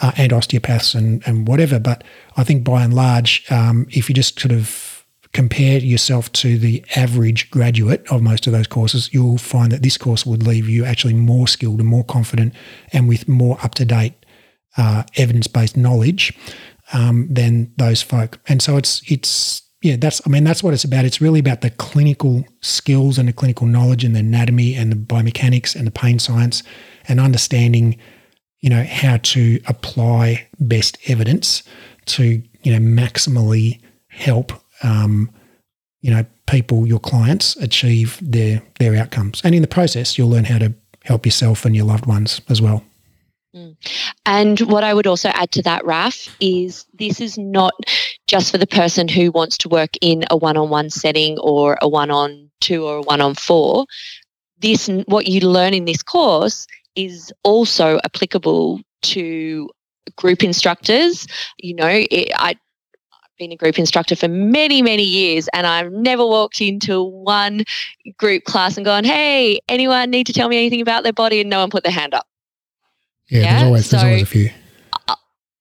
uh, 0.00 0.12
and 0.16 0.32
osteopaths 0.32 0.94
and, 0.94 1.22
and 1.26 1.46
whatever, 1.46 1.78
but 1.78 2.04
I 2.36 2.44
think 2.44 2.64
by 2.64 2.82
and 2.82 2.94
large, 2.94 3.44
um, 3.50 3.86
if 3.90 4.08
you 4.08 4.14
just 4.14 4.38
sort 4.38 4.52
of 4.52 5.06
compare 5.32 5.78
yourself 5.78 6.32
to 6.32 6.58
the 6.58 6.84
average 6.96 7.50
graduate 7.50 8.04
of 8.10 8.20
most 8.22 8.46
of 8.46 8.52
those 8.52 8.66
courses, 8.66 9.12
you'll 9.12 9.38
find 9.38 9.70
that 9.70 9.82
this 9.82 9.96
course 9.96 10.26
would 10.26 10.42
leave 10.42 10.68
you 10.68 10.84
actually 10.84 11.14
more 11.14 11.46
skilled 11.46 11.78
and 11.78 11.88
more 11.88 12.04
confident 12.04 12.52
and 12.92 13.08
with 13.08 13.28
more 13.28 13.56
up 13.62 13.74
to 13.76 13.84
date 13.84 14.14
uh, 14.76 15.04
evidence 15.16 15.46
based 15.46 15.76
knowledge 15.76 16.32
um, 16.92 17.28
than 17.30 17.72
those 17.76 18.02
folk. 18.02 18.40
And 18.48 18.60
so 18.60 18.76
it's, 18.76 19.02
it's, 19.10 19.62
yeah, 19.82 19.96
that's, 19.96 20.20
I 20.26 20.30
mean, 20.30 20.44
that's 20.44 20.62
what 20.62 20.74
it's 20.74 20.84
about. 20.84 21.04
It's 21.04 21.20
really 21.20 21.40
about 21.40 21.60
the 21.60 21.70
clinical 21.70 22.44
skills 22.60 23.16
and 23.16 23.28
the 23.28 23.32
clinical 23.32 23.66
knowledge 23.66 24.04
and 24.04 24.14
the 24.14 24.20
anatomy 24.20 24.74
and 24.74 24.90
the 24.90 24.96
biomechanics 24.96 25.76
and 25.76 25.86
the 25.86 25.92
pain 25.92 26.18
science 26.18 26.62
and 27.08 27.20
understanding, 27.20 27.96
you 28.60 28.70
know, 28.70 28.84
how 28.84 29.18
to 29.18 29.60
apply 29.66 30.46
best 30.58 30.98
evidence 31.08 31.62
to, 32.06 32.42
you 32.62 32.72
know, 32.72 32.78
maximally 32.78 33.80
help, 34.08 34.52
um, 34.82 35.30
you 36.02 36.10
know, 36.10 36.24
people, 36.46 36.86
your 36.86 36.98
clients 36.98 37.56
achieve 37.56 38.18
their 38.22 38.62
their 38.78 38.96
outcomes. 38.96 39.40
And 39.44 39.54
in 39.54 39.62
the 39.62 39.68
process, 39.68 40.18
you'll 40.18 40.30
learn 40.30 40.44
how 40.44 40.58
to 40.58 40.74
help 41.04 41.24
yourself 41.24 41.64
and 41.64 41.74
your 41.74 41.86
loved 41.86 42.06
ones 42.06 42.40
as 42.48 42.60
well. 42.60 42.84
Mm. 43.54 43.76
And 44.26 44.60
what 44.60 44.84
I 44.84 44.94
would 44.94 45.06
also 45.06 45.28
add 45.30 45.50
to 45.52 45.62
that, 45.62 45.84
Raf, 45.84 46.36
is 46.40 46.86
this 46.94 47.20
is 47.20 47.36
not 47.36 47.72
just 48.26 48.52
for 48.52 48.58
the 48.58 48.66
person 48.66 49.08
who 49.08 49.32
wants 49.32 49.58
to 49.58 49.68
work 49.68 49.90
in 50.00 50.24
a 50.30 50.36
one 50.36 50.56
on 50.56 50.70
one 50.70 50.90
setting 50.90 51.38
or 51.38 51.76
a 51.82 51.88
one 51.88 52.10
on 52.10 52.50
two 52.60 52.84
or 52.84 52.98
a 52.98 53.02
one 53.02 53.20
on 53.20 53.34
four. 53.34 53.86
This, 54.60 54.88
what 55.06 55.26
you 55.26 55.40
learn 55.40 55.74
in 55.74 55.86
this 55.86 56.02
course, 56.02 56.66
is 56.96 57.32
also 57.42 57.98
applicable 58.04 58.80
to 59.02 59.68
group 60.16 60.42
instructors. 60.42 61.26
You 61.58 61.74
know, 61.74 61.88
it, 61.88 62.30
I, 62.34 62.50
I've 62.50 63.36
been 63.38 63.52
a 63.52 63.56
group 63.56 63.78
instructor 63.78 64.16
for 64.16 64.28
many, 64.28 64.82
many 64.82 65.02
years, 65.02 65.48
and 65.52 65.66
I've 65.66 65.92
never 65.92 66.26
walked 66.26 66.60
into 66.60 67.02
one 67.02 67.64
group 68.18 68.44
class 68.44 68.76
and 68.76 68.84
gone, 68.84 69.04
"Hey, 69.04 69.60
anyone 69.68 70.10
need 70.10 70.26
to 70.26 70.32
tell 70.32 70.48
me 70.48 70.56
anything 70.56 70.80
about 70.80 71.02
their 71.02 71.12
body?" 71.12 71.40
and 71.40 71.50
no 71.50 71.60
one 71.60 71.70
put 71.70 71.82
their 71.82 71.92
hand 71.92 72.14
up. 72.14 72.26
Yeah, 73.28 73.40
yeah? 73.40 73.52
there's 73.52 73.62
always 73.64 73.86
so, 73.86 73.96
there's 73.96 74.04
always 74.04 74.22
a 74.22 74.26
few. 74.26 74.50
Uh, 75.08 75.14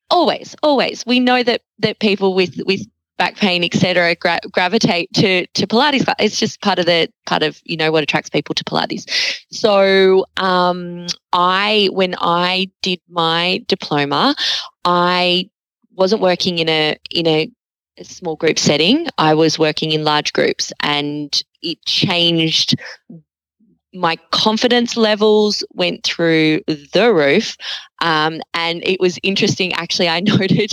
always, 0.10 0.56
always. 0.63 1.06
We 1.06 1.20
know 1.20 1.44
that 1.44 1.62
that 1.80 2.00
people 2.00 2.34
with 2.34 2.60
with 2.65 2.86
back 3.19 3.36
pain, 3.36 3.63
etc., 3.63 4.15
gra- 4.15 4.39
gravitate 4.51 5.13
to 5.13 5.45
to 5.45 5.67
Pilates. 5.67 6.12
It's 6.17 6.39
just 6.39 6.62
part 6.62 6.79
of 6.79 6.88
the 6.88 7.08
part 7.27 7.43
of 7.43 7.62
you 7.65 7.77
know 7.77 7.91
what 7.91 8.01
attracts 8.01 8.32
people 8.32 8.55
to 8.55 8.63
Pilates. 8.63 9.05
So 9.51 10.25
um, 10.38 11.05
I, 11.32 11.89
when 11.91 12.15
I 12.17 12.71
did 12.82 12.99
my 13.08 13.63
diploma, 13.67 14.36
I 14.86 15.49
wasn't 15.93 16.23
working 16.23 16.58
in 16.58 16.69
a 16.69 16.97
in 17.12 17.27
a, 17.27 17.51
a 17.97 18.03
small 18.05 18.36
group 18.36 18.58
setting. 18.58 19.08
I 19.19 19.36
was 19.36 19.60
working 19.60 19.91
in 19.91 20.03
large 20.03 20.34
groups, 20.34 20.73
and 20.79 21.39
it 21.62 21.84
changed 21.86 22.79
my 23.93 24.17
confidence 24.32 24.95
levels 24.95 25.63
went 25.73 26.04
through 26.04 26.62
the 26.67 27.12
roof. 27.13 27.58
Um, 28.02 28.41
and 28.54 28.82
it 28.86 28.99
was 28.99 29.19
interesting, 29.23 29.73
actually, 29.73 30.08
I 30.08 30.19
noted 30.21 30.71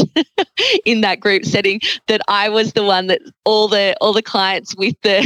in 0.84 1.00
that 1.00 1.20
group 1.20 1.44
setting 1.44 1.80
that 2.08 2.20
I 2.28 2.48
was 2.48 2.72
the 2.72 2.84
one 2.84 3.06
that 3.08 3.22
all 3.44 3.68
the 3.68 3.96
all 4.00 4.12
the 4.12 4.22
clients 4.22 4.76
with 4.76 4.94
the, 5.02 5.20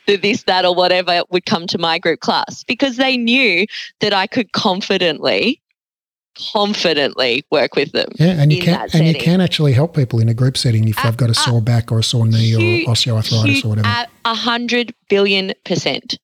the 0.06 0.16
this, 0.16 0.44
that, 0.44 0.64
or 0.64 0.74
whatever 0.74 1.22
would 1.30 1.46
come 1.46 1.66
to 1.68 1.78
my 1.78 1.98
group 1.98 2.20
class 2.20 2.64
because 2.64 2.96
they 2.96 3.16
knew 3.16 3.66
that 4.00 4.12
I 4.12 4.26
could 4.26 4.52
confidently 4.52 5.60
confidently 6.52 7.44
work 7.50 7.74
with 7.76 7.92
them. 7.92 8.08
Yeah, 8.14 8.40
and 8.40 8.52
you 8.52 8.62
can 8.62 8.88
and 8.94 9.06
you 9.06 9.14
can 9.14 9.40
actually 9.40 9.72
help 9.72 9.94
people 9.94 10.18
in 10.18 10.28
a 10.28 10.34
group 10.34 10.56
setting 10.56 10.88
if 10.88 10.98
uh, 10.98 11.02
they've 11.04 11.16
got 11.16 11.30
a 11.30 11.34
sore 11.34 11.58
uh, 11.58 11.60
back 11.60 11.92
or 11.92 11.98
a 11.98 12.02
sore 12.02 12.26
knee 12.26 12.50
huge, 12.50 12.88
or 12.88 12.92
osteoarthritis 12.92 13.64
or 13.64 13.68
whatever. 13.68 14.06
A 14.24 14.34
hundred 14.34 14.94
billion 15.08 15.52
percent 15.64 16.18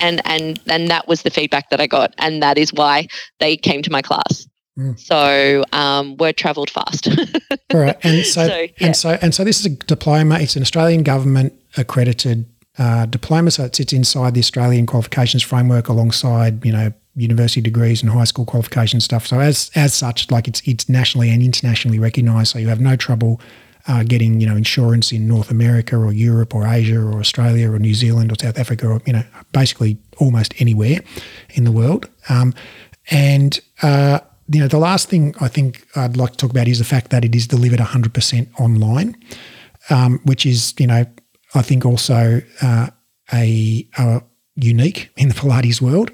and 0.00 0.20
and 0.24 0.60
and 0.66 0.88
that 0.88 1.08
was 1.08 1.22
the 1.22 1.30
feedback 1.30 1.70
that 1.70 1.80
I 1.80 1.86
got, 1.86 2.14
and 2.18 2.42
that 2.42 2.58
is 2.58 2.72
why 2.72 3.08
they 3.40 3.56
came 3.56 3.82
to 3.82 3.90
my 3.90 4.02
class. 4.02 4.46
Mm. 4.78 4.98
So 4.98 5.64
um, 5.72 6.16
word 6.16 6.36
travelled 6.36 6.70
fast. 6.70 7.08
All 7.74 7.80
right, 7.80 7.96
and 8.02 8.24
so, 8.26 8.46
so 8.46 8.56
yeah. 8.58 8.68
and 8.80 8.96
so 8.96 9.18
and 9.20 9.34
so 9.34 9.44
this 9.44 9.60
is 9.60 9.66
a 9.66 9.70
diploma. 9.70 10.38
It's 10.38 10.56
an 10.56 10.62
Australian 10.62 11.02
government 11.02 11.52
accredited 11.76 12.46
uh, 12.78 13.06
diploma, 13.06 13.50
so 13.50 13.64
it 13.64 13.76
sits 13.76 13.92
inside 13.92 14.34
the 14.34 14.40
Australian 14.40 14.86
qualifications 14.86 15.42
framework 15.42 15.88
alongside 15.88 16.64
you 16.64 16.72
know 16.72 16.92
university 17.14 17.60
degrees 17.60 18.02
and 18.02 18.10
high 18.10 18.24
school 18.24 18.46
qualification 18.46 19.00
stuff. 19.00 19.26
So 19.26 19.40
as 19.40 19.70
as 19.74 19.92
such, 19.92 20.30
like 20.30 20.48
it's 20.48 20.62
it's 20.64 20.88
nationally 20.88 21.30
and 21.30 21.42
internationally 21.42 21.98
recognised. 21.98 22.52
So 22.52 22.58
you 22.58 22.68
have 22.68 22.80
no 22.80 22.96
trouble 22.96 23.40
uh, 23.88 24.02
getting 24.04 24.40
you 24.40 24.46
know 24.46 24.56
insurance 24.56 25.12
in 25.12 25.26
North 25.26 25.50
America 25.50 25.96
or 25.96 26.12
Europe 26.12 26.54
or 26.54 26.66
Asia 26.66 26.98
or 26.98 27.18
Australia 27.18 27.70
or 27.70 27.78
New 27.78 27.94
Zealand 27.94 28.30
or 28.32 28.36
South 28.40 28.58
Africa 28.58 28.86
or 28.86 29.00
you 29.06 29.12
know 29.12 29.24
basically 29.52 29.98
almost 30.18 30.54
anywhere 30.60 31.00
in 31.50 31.64
the 31.64 31.72
world. 31.72 32.08
Um, 32.28 32.54
and 33.10 33.58
uh, 33.82 34.20
you 34.48 34.60
know 34.60 34.68
the 34.68 34.78
last 34.78 35.08
thing 35.08 35.34
I 35.40 35.48
think 35.48 35.86
I'd 35.96 36.16
like 36.16 36.32
to 36.32 36.36
talk 36.36 36.50
about 36.50 36.68
is 36.68 36.78
the 36.78 36.84
fact 36.84 37.10
that 37.10 37.24
it 37.24 37.34
is 37.34 37.46
delivered 37.46 37.80
100% 37.80 38.60
online, 38.60 39.16
um, 39.90 40.20
which 40.24 40.46
is 40.46 40.74
you 40.78 40.86
know 40.86 41.04
I 41.54 41.62
think 41.62 41.84
also 41.84 42.40
uh, 42.62 42.88
a, 43.32 43.88
a, 43.98 44.22
unique 44.54 45.10
in 45.16 45.28
the 45.28 45.34
Pilates 45.34 45.80
world. 45.80 46.10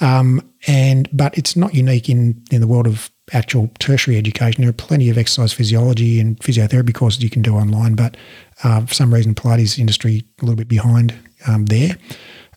Um, 0.00 0.40
and 0.66 1.08
but 1.12 1.36
it's 1.36 1.54
not 1.54 1.74
unique 1.74 2.08
in 2.08 2.42
in 2.50 2.60
the 2.60 2.66
world 2.66 2.86
of 2.86 3.10
actual 3.32 3.70
tertiary 3.78 4.16
education. 4.16 4.62
There 4.62 4.70
are 4.70 4.74
plenty 4.74 5.08
of 5.08 5.18
exercise 5.18 5.52
physiology 5.52 6.20
and 6.20 6.38
physiotherapy 6.40 6.94
courses 6.94 7.22
you 7.22 7.30
can 7.30 7.42
do 7.42 7.54
online, 7.54 7.94
but 7.94 8.16
uh, 8.62 8.84
for 8.86 8.94
some 8.94 9.12
reason, 9.12 9.34
Pilates 9.34 9.78
industry 9.78 10.24
a 10.40 10.44
little 10.44 10.56
bit 10.56 10.68
behind 10.68 11.14
um, 11.46 11.66
there. 11.66 11.96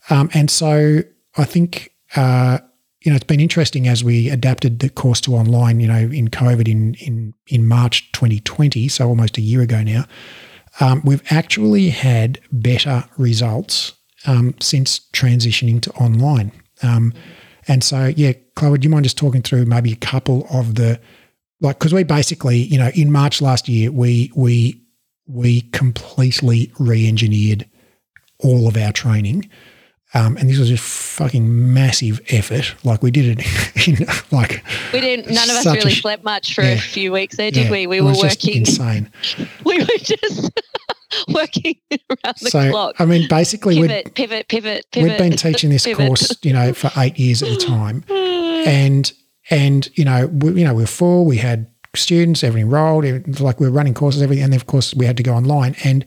Um, 0.10 0.30
and 0.34 0.50
so 0.50 1.02
I 1.38 1.44
think 1.46 1.92
uh, 2.16 2.60
you 3.02 3.12
know 3.12 3.16
it's 3.16 3.26
been 3.26 3.40
interesting 3.40 3.88
as 3.88 4.04
we 4.04 4.30
adapted 4.30 4.80
the 4.80 4.90
course 4.90 5.22
to 5.22 5.36
online. 5.36 5.80
You 5.80 5.88
know, 5.88 6.10
in 6.12 6.30
COVID 6.30 6.68
in 6.68 6.96
in 6.96 7.34
in 7.48 7.66
March 7.66 8.12
2020, 8.12 8.88
so 8.88 9.08
almost 9.08 9.38
a 9.38 9.42
year 9.42 9.62
ago 9.62 9.82
now, 9.82 10.06
um, 10.80 11.02
we've 11.06 11.24
actually 11.30 11.90
had 11.90 12.40
better 12.52 13.06
results 13.18 13.94
um, 14.26 14.56
since 14.60 15.00
transitioning 15.14 15.82
to 15.82 15.92
online. 15.92 16.52
And 17.68 17.84
so, 17.84 18.14
yeah, 18.16 18.34
Chloe, 18.56 18.78
do 18.78 18.86
you 18.86 18.90
mind 18.90 19.06
just 19.06 19.18
talking 19.18 19.42
through 19.42 19.66
maybe 19.66 19.92
a 19.92 19.98
couple 19.98 20.48
of 20.50 20.76
the 20.76 21.00
like 21.60 21.80
because 21.80 21.94
we 21.94 22.04
basically, 22.04 22.58
you 22.58 22.78
know, 22.78 22.92
in 22.96 23.12
March 23.12 23.42
last 23.42 23.68
year, 23.68 23.92
we 23.92 24.32
we 24.36 24.82
we 25.28 25.62
completely 25.72 26.72
re-engineered 26.80 27.68
all 28.40 28.68
of 28.68 28.78
our 28.78 28.92
training. 28.92 29.50
Um, 30.14 30.38
and 30.38 30.50
this 30.50 30.58
was 30.58 30.70
just 30.70 30.84
fucking 30.84 31.74
massive 31.74 32.22
effort. 32.30 32.74
Like 32.86 33.04
we 33.04 33.12
did 33.12 33.38
it 33.38 33.88
in, 33.88 34.08
like 34.32 34.64
we 34.94 35.02
didn't. 35.02 35.34
None 35.34 35.50
of 35.50 35.58
us 35.58 35.66
really 35.66 35.92
slept 35.92 36.24
much 36.24 36.56
for 36.56 36.64
yeah, 36.64 36.72
a 36.72 36.78
few 36.78 37.12
weeks 37.12 37.36
there, 37.36 37.52
did 37.52 37.66
yeah, 37.66 37.72
we? 37.72 37.88
We 37.88 38.00
were 38.00 38.14
working 38.14 38.58
insane. 38.58 39.12
we 39.66 39.80
were 39.80 39.86
just 40.00 40.52
working 41.34 41.76
around 41.91 42.36
the 42.41 42.50
so, 42.50 42.70
clock. 42.70 42.96
I 43.00 43.06
mean, 43.06 43.28
basically, 43.28 43.76
pivot, 43.76 44.13
pivot, 44.13 44.48
pivot, 44.48 44.86
pivot. 44.91 45.10
We've 45.10 45.17
been 45.17 45.38
teaching 45.38 45.70
this 45.70 45.86
pivot. 45.86 46.08
course, 46.08 46.38
you 46.43 46.54
know, 46.54 46.74
for 46.74 46.91
eight 46.98 47.17
years 47.17 47.43
at 47.43 47.50
a 47.50 47.58
time, 47.65 48.02
mm. 48.04 48.67
and 48.67 49.12
and 49.50 49.89
you 49.98 50.06
know, 50.06 50.28
we, 50.28 50.60
you 50.60 50.65
know, 50.65 50.74
we 50.74 50.84
are 50.84 50.88
full. 50.88 51.26
We 51.26 51.38
had 51.38 51.67
students, 51.96 52.43
everything 52.43 52.67
enrolled, 52.67 53.39
like 53.39 53.60
we 53.60 53.67
were 53.67 53.74
running 53.74 53.93
courses, 53.93 54.22
everything, 54.22 54.43
and 54.43 54.54
then 54.54 54.60
of 54.60 54.67
course 54.67 54.93
we 54.93 55.06
had 55.06 55.17
to 55.17 55.24
go 55.24 55.34
online 55.34 55.76
and. 55.84 56.06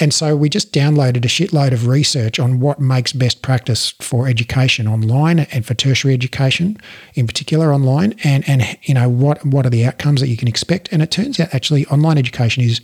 And 0.00 0.12
so 0.12 0.34
we 0.34 0.48
just 0.48 0.72
downloaded 0.72 1.18
a 1.18 1.28
shitload 1.28 1.70
of 1.70 1.86
research 1.86 2.40
on 2.40 2.58
what 2.58 2.80
makes 2.80 3.12
best 3.12 3.42
practice 3.42 3.94
for 4.00 4.26
education 4.26 4.88
online 4.88 5.38
and 5.38 5.64
for 5.64 5.74
tertiary 5.74 6.12
education, 6.14 6.78
in 7.14 7.28
particular 7.28 7.72
online, 7.72 8.16
and 8.24 8.42
and 8.48 8.76
you 8.82 8.92
know 8.92 9.08
what 9.08 9.46
what 9.46 9.64
are 9.64 9.70
the 9.70 9.84
outcomes 9.84 10.20
that 10.20 10.26
you 10.26 10.36
can 10.36 10.48
expect. 10.48 10.88
And 10.90 11.00
it 11.00 11.12
turns 11.12 11.38
out 11.38 11.54
actually 11.54 11.86
online 11.86 12.18
education 12.18 12.64
is 12.64 12.80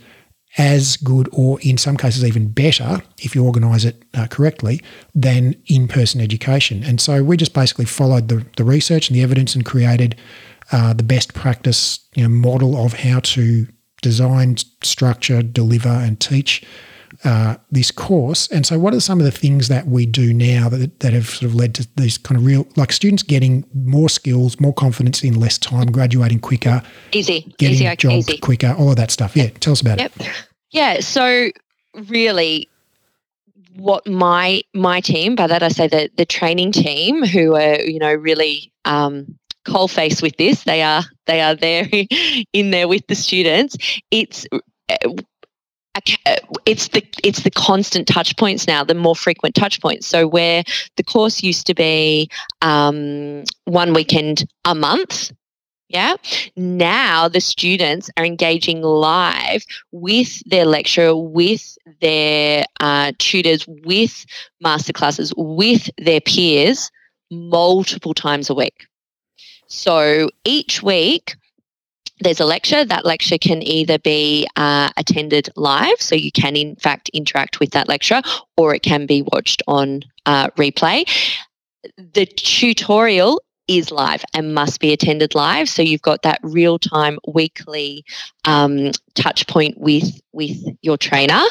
as 0.57 0.97
good 0.97 1.29
or 1.31 1.59
in 1.61 1.77
some 1.77 1.95
cases 1.95 2.25
even 2.25 2.47
better 2.47 3.01
if 3.19 3.35
you 3.35 3.45
organise 3.45 3.85
it 3.85 4.03
uh, 4.13 4.27
correctly 4.27 4.81
than 5.15 5.55
in-person 5.67 6.19
education. 6.19 6.83
And 6.83 6.99
so 6.99 7.23
we 7.23 7.37
just 7.37 7.53
basically 7.53 7.85
followed 7.85 8.27
the, 8.27 8.45
the 8.57 8.63
research 8.63 9.09
and 9.09 9.17
the 9.17 9.23
evidence 9.23 9.55
and 9.55 9.65
created 9.65 10.15
uh, 10.71 10.93
the 10.93 11.03
best 11.03 11.33
practice 11.33 11.99
you 12.15 12.23
know, 12.23 12.29
model 12.29 12.83
of 12.85 12.93
how 12.93 13.19
to 13.21 13.67
design, 14.01 14.57
structure, 14.83 15.41
deliver 15.41 15.89
and 15.89 16.19
teach 16.19 16.63
uh, 17.23 17.57
this 17.69 17.91
course. 17.91 18.47
And 18.47 18.65
so, 18.65 18.79
what 18.79 18.93
are 18.93 18.99
some 18.99 19.19
of 19.19 19.25
the 19.25 19.31
things 19.31 19.67
that 19.67 19.87
we 19.87 20.05
do 20.05 20.33
now 20.33 20.69
that, 20.69 20.99
that 21.01 21.13
have 21.13 21.29
sort 21.29 21.43
of 21.43 21.55
led 21.55 21.75
to 21.75 21.87
these 21.95 22.17
kind 22.17 22.37
of 22.37 22.45
real, 22.45 22.67
like 22.75 22.91
students 22.91 23.23
getting 23.23 23.65
more 23.73 24.09
skills, 24.09 24.59
more 24.59 24.73
confidence 24.73 25.23
in 25.23 25.39
less 25.39 25.57
time, 25.57 25.91
graduating 25.91 26.39
quicker, 26.39 26.81
easy, 27.11 27.53
getting 27.57 27.75
easy, 27.75 27.95
jobs 27.95 28.29
easy. 28.29 28.37
quicker, 28.39 28.75
all 28.77 28.89
of 28.89 28.95
that 28.95 29.11
stuff? 29.11 29.35
Yeah, 29.35 29.49
tell 29.59 29.73
us 29.73 29.81
about 29.81 29.99
yep. 29.99 30.11
it. 30.19 30.29
Yeah. 30.71 30.99
So, 31.01 31.49
really, 31.93 32.69
what 33.75 34.07
my 34.07 34.61
my 34.73 35.01
team, 35.01 35.35
by 35.35 35.47
that 35.47 35.63
I 35.63 35.69
say 35.69 35.87
the 35.87 36.09
the 36.15 36.25
training 36.25 36.71
team, 36.71 37.23
who 37.23 37.55
are 37.55 37.81
you 37.81 37.99
know 37.99 38.13
really 38.13 38.71
um, 38.85 39.37
coal 39.65 39.87
face 39.87 40.21
with 40.21 40.37
this, 40.37 40.63
they 40.63 40.81
are 40.81 41.03
they 41.27 41.41
are 41.41 41.55
there 41.55 41.87
in 42.53 42.71
there 42.71 42.87
with 42.87 43.05
the 43.07 43.15
students. 43.15 43.77
It's 44.09 44.45
it's 46.65 46.87
the 46.89 47.03
it's 47.23 47.43
the 47.43 47.51
constant 47.51 48.07
touch 48.07 48.35
points 48.37 48.67
now, 48.67 48.83
the 48.83 48.93
more 48.93 49.15
frequent 49.15 49.55
touch 49.55 49.81
points. 49.81 50.07
So 50.07 50.27
where 50.27 50.63
the 50.95 51.03
course 51.03 51.43
used 51.43 51.67
to 51.67 51.73
be 51.73 52.29
um, 52.61 53.43
one 53.65 53.93
weekend 53.93 54.45
a 54.65 54.73
month, 54.73 55.31
yeah. 55.89 56.15
Now 56.55 57.27
the 57.27 57.41
students 57.41 58.09
are 58.17 58.25
engaging 58.25 58.81
live 58.81 59.65
with 59.91 60.41
their 60.49 60.65
lecturer, 60.65 61.15
with 61.15 61.77
their 61.99 62.65
uh, 62.79 63.11
tutors, 63.17 63.65
with 63.67 64.25
masterclasses, 64.63 65.33
with 65.35 65.89
their 65.97 66.21
peers 66.21 66.89
multiple 67.29 68.13
times 68.13 68.49
a 68.49 68.53
week. 68.53 68.87
So 69.67 70.29
each 70.45 70.81
week, 70.81 71.35
there's 72.21 72.39
a 72.39 72.45
lecture. 72.45 72.85
That 72.85 73.05
lecture 73.05 73.37
can 73.37 73.61
either 73.63 73.99
be 73.99 74.47
uh, 74.55 74.89
attended 74.97 75.49
live, 75.55 75.99
so 75.99 76.15
you 76.15 76.31
can 76.31 76.55
in 76.55 76.75
fact 76.75 77.09
interact 77.09 77.59
with 77.59 77.71
that 77.71 77.87
lecture, 77.89 78.21
or 78.57 78.73
it 78.73 78.83
can 78.83 79.05
be 79.05 79.23
watched 79.33 79.61
on 79.67 80.01
uh, 80.25 80.49
replay. 80.51 81.05
The 81.97 82.25
tutorial 82.25 83.41
is 83.67 83.91
live 83.91 84.23
and 84.33 84.53
must 84.53 84.79
be 84.79 84.91
attended 84.91 85.33
live. 85.33 85.69
So 85.69 85.81
you've 85.81 86.01
got 86.01 86.23
that 86.23 86.39
real 86.43 86.77
time 86.77 87.17
weekly 87.27 88.03
um, 88.45 88.91
touch 89.15 89.47
point 89.47 89.77
with 89.77 90.19
with 90.33 90.57
your 90.81 90.97
trainer, 90.97 91.41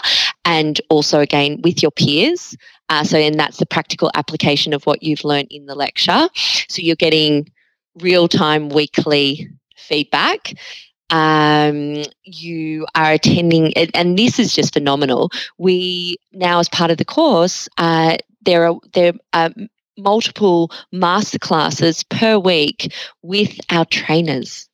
and 0.45 0.81
also 0.89 1.21
again 1.21 1.61
with 1.63 1.83
your 1.83 1.91
peers. 1.91 2.57
Uh, 2.89 3.05
so 3.05 3.19
and 3.19 3.39
that's 3.39 3.59
the 3.59 3.67
practical 3.67 4.11
application 4.15 4.73
of 4.73 4.85
what 4.85 5.03
you've 5.03 5.25
learned 5.25 5.49
in 5.51 5.67
the 5.67 5.75
lecture. 5.75 6.29
So 6.69 6.83
you're 6.83 6.97
getting 6.97 7.49
real 7.97 8.29
time 8.29 8.69
weekly 8.69 9.49
feedback. 9.81 10.55
Um, 11.11 12.05
you 12.23 12.87
are 12.95 13.13
attending, 13.13 13.73
and 13.95 14.17
this 14.17 14.39
is 14.39 14.55
just 14.55 14.75
phenomenal. 14.75 15.31
We 15.59 16.17
now, 16.33 16.61
as 16.61 16.69
part 16.69 16.93
of 16.93 16.99
the 16.99 17.05
course, 17.05 17.69
uh, 17.79 18.19
there 18.43 18.69
are 18.69 18.79
there 18.93 19.15
are 19.33 19.51
multiple 19.99 20.71
masterclasses 20.95 22.09
per 22.09 22.39
week 22.39 22.93
with 23.23 23.59
our 23.71 23.85
trainers. 23.87 24.69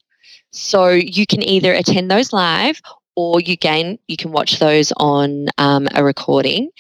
So 0.53 0.89
you 0.91 1.27
can 1.27 1.43
either 1.43 1.73
attend 1.73 2.11
those 2.11 2.33
live 2.33 2.81
or 3.17 3.41
you 3.41 3.57
gain 3.57 3.99
you 4.09 4.17
can 4.17 4.31
watch 4.31 4.59
those 4.59 4.93
on 4.97 5.49
um, 5.59 5.89
a 5.95 6.05
recording 6.05 6.71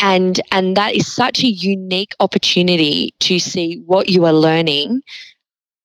and 0.00 0.40
and 0.52 0.76
that 0.76 0.94
is 0.94 1.10
such 1.10 1.42
a 1.42 1.48
unique 1.48 2.14
opportunity 2.20 3.14
to 3.20 3.38
see 3.38 3.82
what 3.86 4.08
you 4.08 4.24
are 4.24 4.32
learning 4.32 5.02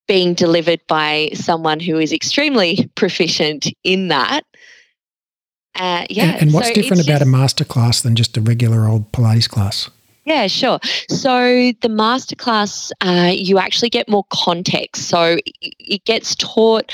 being 0.08 0.34
delivered 0.34 0.82
by 0.88 1.30
someone 1.34 1.80
who 1.80 1.98
is 1.98 2.12
extremely 2.12 2.90
proficient 2.96 3.68
in 3.84 4.10
that 4.10 4.44
uh, 5.76 6.06
yeah 6.10 6.32
and, 6.34 6.42
and 6.44 6.54
what's 6.54 6.68
so 6.68 6.74
different 6.74 7.04
about 7.04 7.20
just, 7.20 7.30
a 7.30 7.66
masterclass 7.66 8.04
than 8.04 8.16
just 8.16 8.38
a 8.38 8.42
regular 8.42 8.88
old 8.88 9.12
pilates 9.12 9.50
class 9.50 9.90
yeah, 10.26 10.48
sure. 10.48 10.80
So 11.10 11.74
the 11.82 11.90
masterclass, 11.90 12.92
uh, 13.02 13.32
you 13.34 13.60
actually 13.60 13.90
get 13.90 14.08
more 14.08 14.24
context. 14.32 15.10
So 15.10 15.38
it 15.44 16.06
gets 16.06 16.36
taught 16.36 16.94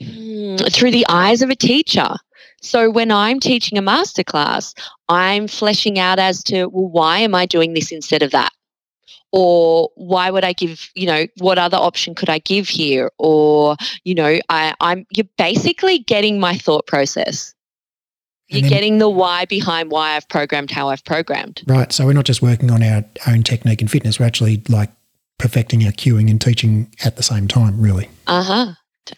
hmm, 0.00 0.56
through 0.56 0.90
the 0.90 1.06
eyes 1.08 1.42
of 1.42 1.50
a 1.50 1.54
teacher. 1.54 2.16
So 2.60 2.90
when 2.90 3.12
I'm 3.12 3.40
teaching 3.40 3.78
a 3.78 3.82
masterclass, 3.82 4.74
I'm 5.08 5.46
fleshing 5.46 5.98
out 5.98 6.18
as 6.18 6.42
to, 6.44 6.66
well, 6.66 6.88
why 6.88 7.18
am 7.18 7.34
I 7.34 7.46
doing 7.46 7.74
this 7.74 7.92
instead 7.92 8.22
of 8.22 8.32
that? 8.32 8.50
Or 9.36 9.90
why 9.96 10.30
would 10.30 10.44
I 10.44 10.52
give, 10.52 10.88
you 10.94 11.06
know, 11.06 11.26
what 11.38 11.58
other 11.58 11.76
option 11.76 12.14
could 12.14 12.30
I 12.30 12.38
give 12.38 12.68
here? 12.68 13.10
Or, 13.18 13.74
you 14.04 14.14
know, 14.14 14.38
I, 14.48 14.74
I'm 14.78 15.06
you're 15.10 15.26
basically 15.36 15.98
getting 15.98 16.38
my 16.38 16.56
thought 16.56 16.86
process. 16.86 17.52
You're 18.46 18.60
then, 18.60 18.70
getting 18.70 18.98
the 18.98 19.10
why 19.10 19.46
behind 19.46 19.90
why 19.90 20.14
I've 20.14 20.28
programmed 20.28 20.70
how 20.70 20.88
I've 20.88 21.04
programmed. 21.04 21.64
Right. 21.66 21.92
So 21.92 22.06
we're 22.06 22.12
not 22.12 22.26
just 22.26 22.42
working 22.42 22.70
on 22.70 22.84
our 22.84 23.04
own 23.26 23.42
technique 23.42 23.80
and 23.80 23.90
fitness, 23.90 24.20
we're 24.20 24.26
actually 24.26 24.62
like 24.68 24.90
perfecting 25.38 25.84
our 25.84 25.90
cueing 25.90 26.30
and 26.30 26.40
teaching 26.40 26.94
at 27.04 27.16
the 27.16 27.24
same 27.24 27.48
time, 27.48 27.80
really. 27.80 28.08
Uh 28.28 28.42
huh. 28.44 28.72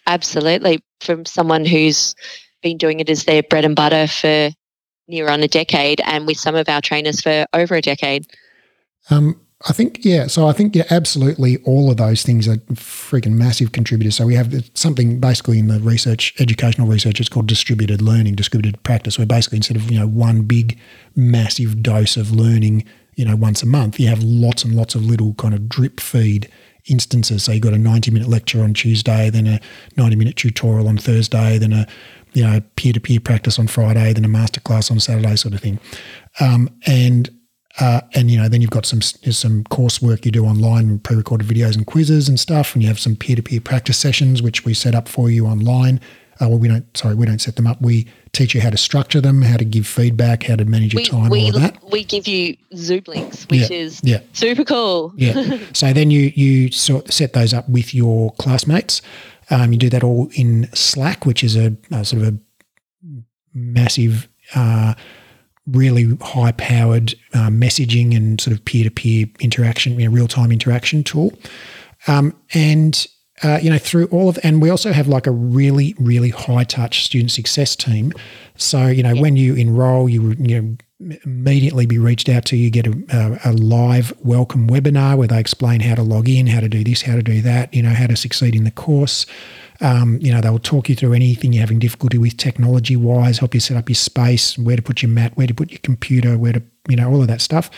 Absolutely. 0.07 0.83
From 1.01 1.27
someone 1.27 1.67
who's 1.67 2.15
been 2.63 2.79
doing 2.79 3.01
it 3.01 3.11
as 3.11 3.25
their 3.25 3.43
bread 3.43 3.67
and 3.67 3.77
butter 3.77 4.07
for 4.07 4.51
near 5.09 5.29
on 5.29 5.43
a 5.43 5.49
decade 5.49 6.01
and 6.07 6.27
with 6.27 6.39
some 6.39 6.55
of 6.55 6.71
our 6.71 6.81
trainers 6.81 7.21
for 7.21 7.45
over 7.53 7.75
a 7.75 7.83
decade. 7.83 8.27
Um, 9.11 9.41
I 9.64 9.73
think, 9.73 10.05
yeah. 10.05 10.27
So 10.27 10.47
I 10.47 10.53
think, 10.53 10.77
yeah, 10.77 10.85
absolutely 10.90 11.57
all 11.64 11.90
of 11.90 11.97
those 11.97 12.23
things 12.23 12.47
are 12.47 12.57
freaking 12.75 13.33
massive 13.33 13.73
contributors. 13.73 14.14
So 14.14 14.27
we 14.27 14.35
have 14.35 14.71
something 14.75 15.19
basically 15.19 15.59
in 15.59 15.69
the 15.69 15.81
research, 15.81 16.35
educational 16.38 16.87
research, 16.87 17.21
it's 17.21 17.31
called 17.31 17.47
distributed 17.47 18.03
learning, 18.03 18.35
distributed 18.35 18.83
practice, 18.83 19.19
where 19.19 19.27
basically 19.27 19.57
instead 19.57 19.77
of, 19.77 19.90
you 19.90 19.99
know, 19.99 20.07
one 20.07 20.42
big 20.42 20.79
massive 21.14 21.83
dose 21.83 22.19
of 22.19 22.33
learning, 22.33 22.85
you 23.14 23.25
know, 23.25 23.35
once 23.35 23.62
a 23.62 23.66
month, 23.66 23.99
you 23.99 24.09
have 24.09 24.23
lots 24.23 24.62
and 24.62 24.77
lots 24.77 24.95
of 24.95 25.03
little 25.03 25.33
kind 25.35 25.55
of 25.55 25.71
drip 25.71 26.01
feed 26.01 26.51
instances. 26.85 27.45
So 27.45 27.53
you've 27.53 27.62
got 27.62 27.73
a 27.73 27.79
90 27.79 28.11
minute 28.11 28.29
lecture 28.29 28.62
on 28.62 28.75
Tuesday, 28.75 29.31
then 29.31 29.47
a 29.47 29.61
90 29.97 30.16
minute 30.16 30.37
tutorial 30.37 30.87
on 30.87 30.99
Thursday, 30.99 31.57
then 31.57 31.73
a, 31.73 31.87
you 32.35 32.42
know, 32.42 32.61
peer 32.77 32.92
to 32.92 33.01
peer 33.01 33.21
practice 33.21 33.59
on 33.59 33.69
Friday, 33.69 34.12
then 34.12 34.25
a 34.27 34.29
masterclass 34.29 34.90
on 34.90 35.01
Saturday, 35.01 35.35
sort 35.37 35.55
of 35.55 35.61
thing. 35.61 35.81
Um, 36.40 36.69
and 36.87 37.31
uh, 37.79 38.01
and 38.15 38.31
you 38.31 38.39
know, 38.39 38.49
then 38.49 38.61
you've 38.61 38.71
got 38.71 38.87
some 38.87 39.03
some 39.03 39.65
coursework 39.65 40.25
you 40.25 40.31
do 40.31 40.47
online, 40.47 40.99
pre-recorded 41.01 41.47
videos 41.47 41.77
and 41.77 41.87
quizzes 41.87 42.29
and 42.29 42.41
stuff, 42.41 42.75
and 42.75 42.83
you 42.83 42.89
have 42.89 42.99
some 42.99 43.17
peer-to-peer 43.17 43.61
practice 43.61 43.99
sessions 43.99 44.43
which 44.43 44.65
we 44.65 44.73
set 44.73 44.95
up 44.95 45.09
for 45.09 45.29
you 45.29 45.47
online. 45.47 46.01
Uh, 46.41 46.49
well, 46.49 46.59
we 46.59 46.69
don't. 46.69 46.97
Sorry, 46.97 47.15
we 47.15 47.27
don't 47.27 47.41
set 47.41 47.57
them 47.57 47.67
up. 47.67 47.81
We 47.81 48.07
teach 48.33 48.55
you 48.55 48.61
how 48.61 48.71
to 48.71 48.77
structure 48.77 49.21
them, 49.21 49.43
how 49.43 49.57
to 49.57 49.65
give 49.65 49.87
feedback, 49.87 50.45
how 50.45 50.57
to 50.57 50.65
manage 50.65 50.93
your 50.95 51.01
we, 51.01 51.07
time, 51.07 51.31
we, 51.31 51.43
all 51.43 51.57
of 51.57 51.62
that. 51.62 51.79
We 51.91 52.05
give 52.05 52.27
you 52.27 52.57
Zoom 52.75 53.03
links, 53.07 53.45
which 53.49 53.71
yeah, 53.71 53.77
is 53.77 54.01
yeah. 54.03 54.21
super 54.33 54.65
cool. 54.65 55.12
yeah. 55.17 55.59
So 55.73 55.93
then 55.93 56.11
you 56.11 56.33
you 56.35 56.71
sort 56.73 57.12
set 57.12 57.33
those 57.35 57.53
up 57.53 57.69
with 57.69 57.95
your 57.95 58.33
classmates. 58.33 59.03
Um, 59.51 59.73
you 59.73 59.79
do 59.79 59.91
that 59.91 60.03
all 60.03 60.29
in 60.35 60.69
Slack, 60.75 61.25
which 61.25 61.45
is 61.45 61.57
a, 61.57 61.77
a 61.91 62.05
sort 62.05 62.23
of 62.23 62.29
a 62.35 62.39
massive. 63.55 64.29
Uh, 64.55 64.95
really 65.67 66.17
high 66.21 66.53
powered 66.53 67.15
uh, 67.35 67.49
messaging 67.49 68.17
and 68.17 68.41
sort 68.41 68.57
of 68.57 68.65
peer 68.65 68.85
to 68.85 68.91
peer 68.91 69.27
interaction, 69.41 69.99
you 69.99 70.09
know, 70.09 70.15
real 70.15 70.29
time 70.29 70.53
interaction 70.53 71.03
tool. 71.03 71.33
Um, 72.07 72.37
and 72.55 73.07
uh, 73.43 73.59
you 73.61 73.69
know, 73.69 73.79
through 73.79 74.07
all 74.07 74.29
of, 74.29 74.39
and 74.43 74.63
we 74.63 74.71
also 74.71 74.93
have 74.93 75.09
like 75.09 75.27
a 75.27 75.31
really, 75.31 75.95
really 75.99 76.31
high 76.31 76.65
touch 76.65 77.05
student 77.05 77.31
success 77.31 77.77
team. 77.77 78.13
So, 78.57 78.87
you 78.87 79.03
know, 79.03 79.13
yeah. 79.13 79.21
when 79.21 79.37
you 79.37 79.55
enroll, 79.55 80.09
you, 80.09 80.35
you 80.39 80.63
know, 80.63 80.77
immediately 81.25 81.85
be 81.85 81.99
reached 81.99 82.29
out 82.29 82.47
to. 82.47 82.57
You 82.57 82.71
get 82.71 82.87
a, 82.87 83.39
a, 83.45 83.53
live 83.53 84.15
welcome 84.25 84.69
webinar 84.69 85.19
where 85.19 85.29
they 85.29 85.39
explain 85.39 85.81
how 85.81 85.95
to 85.95 86.03
log 86.03 86.29
in, 86.29 86.47
how 86.47 86.61
to 86.61 86.69
do 86.69 86.83
this, 86.83 87.03
how 87.03 87.17
to 87.17 87.23
do 87.23 87.43
that, 87.43 87.75
you 87.75 87.83
know, 87.83 87.91
how 87.91 88.07
to 88.07 88.17
succeed 88.17 88.55
in 88.55 88.65
the 88.65 88.71
course. 88.71 89.27
Um, 89.81 90.19
you 90.21 90.33
know, 90.33 90.41
they 90.41 90.51
will 90.51 90.59
talk 90.59 90.89
you 90.89 90.95
through 90.95 91.12
anything 91.12 91.53
you're 91.53 91.61
having 91.61 91.79
difficulty 91.79 92.19
with 92.19 92.37
technology 92.37 92.97
wise, 92.97 93.39
help 93.39 93.55
you 93.55 93.61
set 93.61 93.77
up 93.77 93.89
your 93.89 93.97
space, 93.97 94.57
where 94.59 94.77
to 94.77 94.83
put 94.83 95.03
your 95.03 95.11
mat, 95.11 95.37
where 95.37 95.47
to 95.47 95.55
put 95.55 95.71
your 95.71 95.81
computer, 95.81 96.39
where 96.39 96.55
to, 96.55 96.62
you 96.89 96.97
know, 96.97 97.11
all 97.11 97.21
of 97.21 97.29
that 97.29 97.41
stuff. 97.41 97.71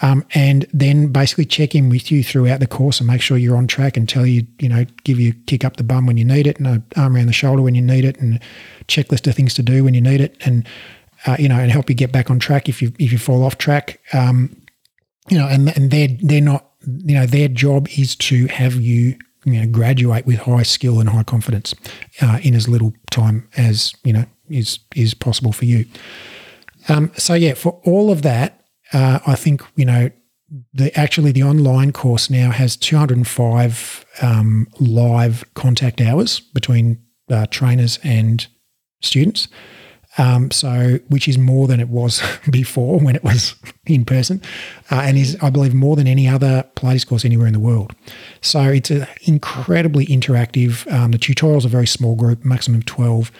Um, 0.00 0.24
and 0.32 0.64
then 0.72 1.10
basically 1.10 1.44
check 1.44 1.74
in 1.74 1.88
with 1.88 2.12
you 2.12 2.22
throughout 2.22 2.60
the 2.60 2.68
course 2.68 3.00
and 3.00 3.08
make 3.08 3.20
sure 3.20 3.36
you're 3.36 3.56
on 3.56 3.66
track 3.66 3.96
and 3.96 4.08
tell 4.08 4.24
you, 4.24 4.46
you 4.60 4.68
know, 4.68 4.84
give 5.02 5.18
you 5.18 5.30
a 5.30 5.44
kick 5.46 5.64
up 5.64 5.76
the 5.76 5.82
bum 5.82 6.06
when 6.06 6.16
you 6.16 6.24
need 6.24 6.46
it 6.46 6.58
and 6.58 6.68
an 6.68 6.84
arm 6.96 7.16
around 7.16 7.26
the 7.26 7.32
shoulder 7.32 7.62
when 7.62 7.74
you 7.74 7.82
need 7.82 8.04
it 8.04 8.16
and 8.20 8.40
checklist 8.86 9.26
of 9.26 9.34
things 9.34 9.54
to 9.54 9.62
do 9.62 9.82
when 9.82 9.94
you 9.94 10.00
need 10.00 10.20
it 10.20 10.36
and, 10.44 10.66
uh, 11.26 11.36
you 11.38 11.48
know, 11.48 11.58
and 11.58 11.72
help 11.72 11.90
you 11.90 11.96
get 11.96 12.12
back 12.12 12.30
on 12.30 12.38
track 12.38 12.68
if 12.68 12.80
you, 12.80 12.92
if 13.00 13.10
you 13.10 13.18
fall 13.18 13.42
off 13.42 13.58
track. 13.58 14.00
Um, 14.12 14.56
you 15.28 15.36
know, 15.36 15.48
and, 15.48 15.76
and 15.76 15.90
they're, 15.90 16.16
they're 16.22 16.40
not, 16.40 16.70
you 16.86 17.14
know, 17.14 17.26
their 17.26 17.48
job 17.48 17.88
is 17.98 18.14
to 18.16 18.46
have 18.46 18.74
you 18.74 19.18
you 19.52 19.60
know, 19.60 19.66
graduate 19.70 20.26
with 20.26 20.40
high 20.40 20.62
skill 20.62 21.00
and 21.00 21.08
high 21.08 21.22
confidence 21.22 21.74
uh, 22.20 22.38
in 22.42 22.54
as 22.54 22.68
little 22.68 22.92
time 23.10 23.48
as 23.56 23.94
you 24.04 24.12
know 24.12 24.24
is 24.48 24.80
is 24.94 25.14
possible 25.14 25.52
for 25.52 25.64
you. 25.64 25.84
Um, 26.88 27.12
so 27.16 27.34
yeah, 27.34 27.54
for 27.54 27.80
all 27.84 28.10
of 28.10 28.22
that, 28.22 28.64
uh, 28.92 29.18
I 29.26 29.34
think 29.34 29.62
you 29.76 29.84
know 29.84 30.10
the 30.72 30.96
actually 30.98 31.32
the 31.32 31.42
online 31.42 31.92
course 31.92 32.30
now 32.30 32.50
has 32.50 32.76
205 32.76 34.04
um, 34.22 34.66
live 34.80 35.44
contact 35.54 36.00
hours 36.00 36.40
between 36.40 36.98
uh, 37.30 37.46
trainers 37.50 37.98
and 38.02 38.46
students. 39.02 39.48
Um, 40.18 40.50
so, 40.50 40.98
which 41.08 41.28
is 41.28 41.38
more 41.38 41.68
than 41.68 41.78
it 41.78 41.88
was 41.88 42.20
before 42.50 42.98
when 42.98 43.14
it 43.14 43.22
was 43.22 43.54
in 43.86 44.04
person, 44.04 44.42
uh, 44.90 45.02
and 45.04 45.16
is, 45.16 45.38
I 45.40 45.50
believe, 45.50 45.74
more 45.74 45.94
than 45.94 46.08
any 46.08 46.28
other 46.28 46.64
Pilates 46.74 47.06
course 47.06 47.24
anywhere 47.24 47.46
in 47.46 47.52
the 47.52 47.60
world. 47.60 47.94
So, 48.40 48.62
it's 48.62 48.90
incredibly 49.22 50.06
interactive. 50.06 50.92
Um, 50.92 51.12
the 51.12 51.18
tutorials 51.18 51.64
are 51.64 51.68
very 51.68 51.86
small 51.86 52.16
group, 52.16 52.44
maximum 52.44 52.82
12. 52.82 53.30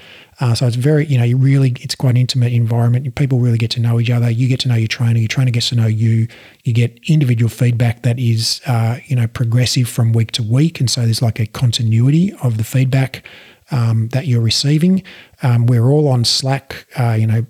Uh, 0.41 0.55
so, 0.55 0.69
it's 0.69 0.77
very, 0.77 1.05
you 1.07 1.19
know, 1.19 1.25
you 1.25 1.37
really, 1.37 1.75
it's 1.81 1.97
quite 1.97 2.11
an 2.11 2.17
intimate 2.17 2.53
environment. 2.53 3.13
People 3.17 3.41
really 3.41 3.59
get 3.59 3.73
to 3.73 3.81
know 3.81 3.99
each 3.99 4.11
other. 4.11 4.31
You 4.31 4.47
get 4.47 4.61
to 4.61 4.69
know 4.69 4.77
your 4.77 4.89
trainer, 4.89 5.19
your 5.19 5.29
trainer 5.29 5.51
gets 5.51 5.71
to 5.71 5.75
know 5.75 5.89
you. 5.89 6.29
You 6.63 6.73
get 6.73 6.97
individual 7.09 7.51
feedback 7.51 8.03
that 8.03 8.21
is, 8.21 8.61
uh, 8.67 8.99
you 9.07 9.17
know, 9.17 9.27
progressive 9.27 9.89
from 9.89 10.13
week 10.13 10.31
to 10.33 10.45
week. 10.45 10.79
And 10.79 10.89
so, 10.89 11.01
there's 11.01 11.23
like 11.23 11.41
a 11.41 11.47
continuity 11.47 12.33
of 12.41 12.57
the 12.57 12.65
feedback 12.65 13.25
um, 13.71 14.09
that 14.09 14.27
you're 14.27 14.41
receiving. 14.41 15.03
Um, 15.43 15.67
we're 15.67 15.87
all 15.87 16.09
on 16.09 16.25
Slack, 16.25 16.87
uh, 16.99 17.17
you 17.19 17.27
know, 17.27 17.47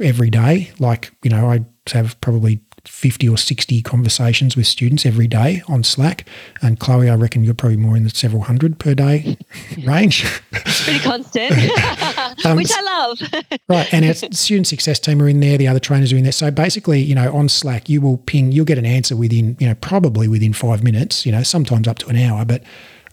every 0.00 0.30
day. 0.30 0.72
Like, 0.78 1.12
you 1.22 1.30
know, 1.30 1.50
I 1.50 1.64
have 1.92 2.20
probably 2.20 2.60
50 2.86 3.28
or 3.28 3.36
60 3.36 3.82
conversations 3.82 4.56
with 4.56 4.66
students 4.66 5.04
every 5.04 5.26
day 5.26 5.62
on 5.68 5.84
Slack. 5.84 6.26
And 6.62 6.78
Chloe, 6.80 7.10
I 7.10 7.14
reckon 7.14 7.44
you're 7.44 7.54
probably 7.54 7.76
more 7.76 7.96
in 7.96 8.04
the 8.04 8.10
several 8.10 8.42
hundred 8.42 8.78
per 8.78 8.94
day 8.94 9.36
range. 9.84 10.24
It's 10.52 10.84
pretty 10.84 11.00
constant, 11.00 11.52
um, 12.44 12.56
which 12.56 12.70
I 12.72 12.82
love. 12.82 13.20
right. 13.68 13.92
And 13.92 14.04
our 14.04 14.14
student 14.14 14.66
success 14.66 14.98
team 14.98 15.20
are 15.22 15.28
in 15.28 15.40
there, 15.40 15.58
the 15.58 15.68
other 15.68 15.80
trainers 15.80 16.12
are 16.12 16.16
in 16.16 16.22
there. 16.22 16.32
So 16.32 16.50
basically, 16.50 17.00
you 17.00 17.14
know, 17.14 17.34
on 17.34 17.48
Slack, 17.48 17.88
you 17.88 18.00
will 18.00 18.18
ping, 18.18 18.52
you'll 18.52 18.64
get 18.64 18.78
an 18.78 18.86
answer 18.86 19.16
within, 19.16 19.56
you 19.60 19.66
know, 19.66 19.74
probably 19.74 20.28
within 20.28 20.52
five 20.52 20.82
minutes, 20.82 21.26
you 21.26 21.32
know, 21.32 21.42
sometimes 21.42 21.86
up 21.86 21.98
to 21.98 22.08
an 22.08 22.16
hour, 22.16 22.44
but 22.44 22.62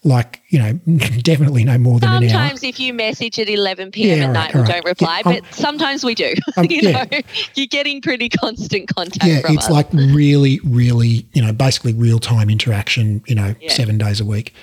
like 0.03 0.41
you 0.49 0.59
know, 0.59 0.73
definitely 1.21 1.63
no 1.63 1.77
more 1.77 1.99
than 1.99 2.09
an 2.09 2.23
hour. 2.23 2.29
Sometimes 2.29 2.63
if 2.63 2.79
you 2.79 2.93
message 2.93 3.39
at 3.39 3.49
11 3.49 3.91
p.m. 3.91 4.17
Yeah, 4.17 4.23
at 4.23 4.27
all 4.27 4.33
night, 4.33 4.45
right, 4.45 4.55
we 4.55 4.61
right. 4.61 4.71
don't 4.71 4.85
reply, 4.85 5.21
Yeah, 5.25 5.39
but 5.39 5.53
sometimes 5.53 6.03
we 6.03 6.15
do. 6.15 6.33
um, 6.57 6.65
you 6.69 6.81
yeah. 6.81 7.03
know, 7.11 7.19
you're 7.55 7.67
getting 7.67 8.01
pretty 8.01 8.29
constant 8.29 8.93
contact 8.93 9.25
Yeah, 9.25 9.41
from 9.41 9.55
it's 9.55 9.65
us. 9.65 9.71
like 9.71 9.91
really, 9.93 10.59
really, 10.63 11.25
you 11.33 11.41
know, 11.41 11.51
basically 11.51 11.93
real 11.93 12.19
time 12.19 12.49
interaction, 12.49 13.23
you 13.27 13.35
know, 13.35 13.55
seven 13.67 13.97
days 13.97 14.19
a 14.19 14.25
week. 14.25 14.53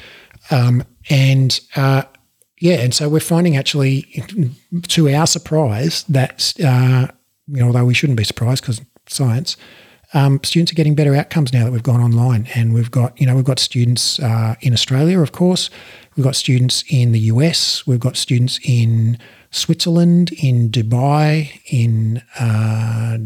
Um, 0.51 0.85
and 1.11 1.59
uh, 1.77 2.03
yeah, 2.61 2.77
and 2.77 2.95
so 2.95 3.09
we're 3.09 3.21
finding 3.21 3.57
actually, 3.57 4.03
to 4.89 5.09
our 5.11 5.27
surprise, 5.27 6.05
that, 6.05 6.55
uh, 6.65 7.09
you 7.49 7.61
know, 7.61 7.67
although 7.67 7.85
we 7.85 7.95
shouldn't 7.95 8.17
be 8.19 8.25
surprised 8.25 8.63
because 8.63 8.81
science, 9.07 9.57
um, 10.15 10.41
students 10.45 10.71
are 10.71 10.77
getting 10.77 10.95
better 10.95 11.15
outcomes 11.15 11.53
now 11.53 11.65
that 11.65 11.73
we've 11.73 11.83
gone 11.83 12.01
online. 12.01 12.49
And 12.55 12.73
we've 12.73 12.91
got, 12.91 13.21
you 13.21 13.27
know, 13.27 13.35
we've 13.35 13.45
got 13.45 13.59
students 13.59 14.21
uh, 14.21 14.55
in 14.61 14.73
Australia, 14.73 15.21
of 15.21 15.33
course. 15.33 15.71
We've 16.17 16.25
got 16.25 16.37
students 16.37 16.85
in 16.89 17.11
the 17.11 17.19
US. 17.21 17.85
We've 17.87 18.01
got 18.01 18.17
students 18.17 18.61
in 18.63 19.19
Switzerland, 19.51 20.31
in 20.33 20.71
Dubai, 20.71 21.61
in 21.67 22.23
uh, 22.39 23.19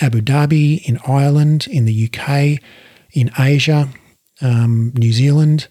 Abu 0.00 0.20
Dhabi, 0.20 0.86
in 0.86 0.98
Ireland, 1.06 1.66
in 1.68 1.86
the 1.86 2.10
UK, 2.12 2.60
in 3.12 3.30
Asia, 3.38 3.88
um, 4.42 4.92
New 4.94 5.12
Zealand. 5.12 5.68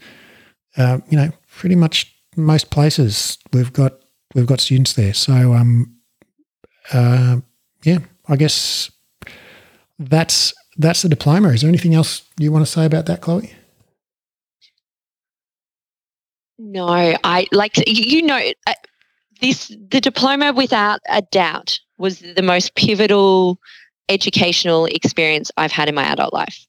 Uh, 0.78 0.97
you 1.10 1.17
know, 1.17 1.32
pretty 1.47 1.75
much 1.75 2.12
most 2.36 2.71
places 2.71 3.38
we've 3.54 3.71
got 3.71 3.99
we've 4.34 4.47
got 4.47 4.60
students 4.60 4.93
there. 4.93 5.13
So, 5.13 5.54
um, 5.54 5.95
uh, 6.91 7.38
yeah, 7.84 7.99
I 8.28 8.36
guess 8.36 8.89
that's 9.99 10.53
that's 10.77 11.01
the 11.01 11.10
diploma. 11.10 11.49
Is 11.49 11.62
there 11.62 11.69
anything 11.69 11.95
else 11.95 12.23
you 12.38 12.51
want 12.51 12.65
to 12.65 12.71
say 12.71 12.86
about 12.86 13.05
that, 13.05 13.21
Chloe? 13.21 13.53
No, 16.58 16.88
I 16.88 17.47
like 17.51 17.73
you- 17.88 18.21
know 18.23 18.39
uh, 18.67 18.73
this. 19.41 19.67
The 19.89 20.01
diploma, 20.01 20.53
without 20.53 20.99
a 21.10 21.21
doubt, 21.21 21.79
was 21.97 22.19
the 22.19 22.41
most 22.41 22.75
pivotal 22.75 23.60
educational 24.10 24.86
experience 24.86 25.51
I've 25.58 25.71
had 25.71 25.89
in 25.89 25.95
my 25.95 26.03
adult 26.03 26.34
life. 26.34 26.65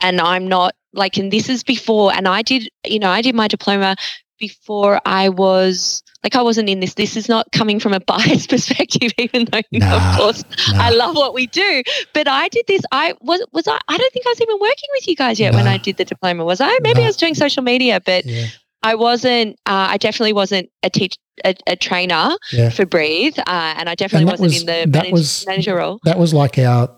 And 0.00 0.20
I'm 0.20 0.46
not 0.46 0.74
like, 0.92 1.16
and 1.16 1.32
this 1.32 1.48
is 1.48 1.62
before, 1.62 2.12
and 2.12 2.28
I 2.28 2.42
did, 2.42 2.68
you 2.84 2.98
know, 2.98 3.10
I 3.10 3.22
did 3.22 3.34
my 3.34 3.48
diploma 3.48 3.96
before 4.38 5.00
I 5.06 5.28
was 5.28 6.02
like, 6.22 6.34
I 6.36 6.42
wasn't 6.42 6.68
in 6.68 6.80
this. 6.80 6.94
This 6.94 7.16
is 7.16 7.28
not 7.28 7.50
coming 7.52 7.78
from 7.80 7.92
a 7.92 8.00
biased 8.06 8.50
perspective, 8.50 9.12
even 9.18 9.46
though, 9.46 9.60
you 9.70 9.80
know, 9.80 9.86
Nah, 9.88 10.10
of 10.12 10.16
course, 10.18 10.44
No. 10.72 10.78
I 10.78 10.90
love 10.90 11.14
what 11.16 11.34
we 11.34 11.46
do. 11.46 11.82
But 12.12 12.28
I 12.28 12.48
did 12.48 12.64
this. 12.66 12.82
I 12.92 13.14
was 13.20 13.44
was 13.52 13.66
I. 13.68 13.78
I 13.88 13.96
don't 13.98 14.12
think 14.12 14.26
I 14.26 14.30
was 14.30 14.40
even 14.40 14.56
working 14.60 14.88
with 14.94 15.08
you 15.08 15.16
guys 15.16 15.38
yet 15.40 15.54
when 15.54 15.66
I 15.66 15.76
did 15.78 15.96
the 15.96 16.04
diploma. 16.04 16.44
Was 16.44 16.60
I? 16.60 16.78
Maybe 16.82 17.00
Nah. 17.00 17.04
I 17.04 17.06
was 17.08 17.16
doing 17.16 17.34
social 17.34 17.62
media, 17.62 18.00
but 18.04 18.24
yeah, 18.26 18.46
I 18.82 18.94
wasn't. 18.94 19.56
Uh, 19.66 19.88
I 19.90 19.96
definitely 19.98 20.32
wasn't 20.32 20.70
a 20.82 20.90
teach 20.90 21.16
a, 21.44 21.54
a 21.66 21.76
trainer 21.76 22.30
yeah. 22.52 22.70
for 22.70 22.86
Breathe, 22.86 23.38
uh, 23.38 23.74
and 23.76 23.88
I 23.88 23.94
definitely 23.94 24.24
that 24.26 24.40
wasn't 24.40 24.48
was- 24.52 24.60
in 24.62 24.66
the 24.66 24.90
that 24.90 25.02
manage, 25.04 25.12
was- 25.12 25.44
manager 25.46 25.76
role. 25.76 26.00
That 26.04 26.18
was 26.18 26.32
like 26.34 26.58
our 26.58 26.88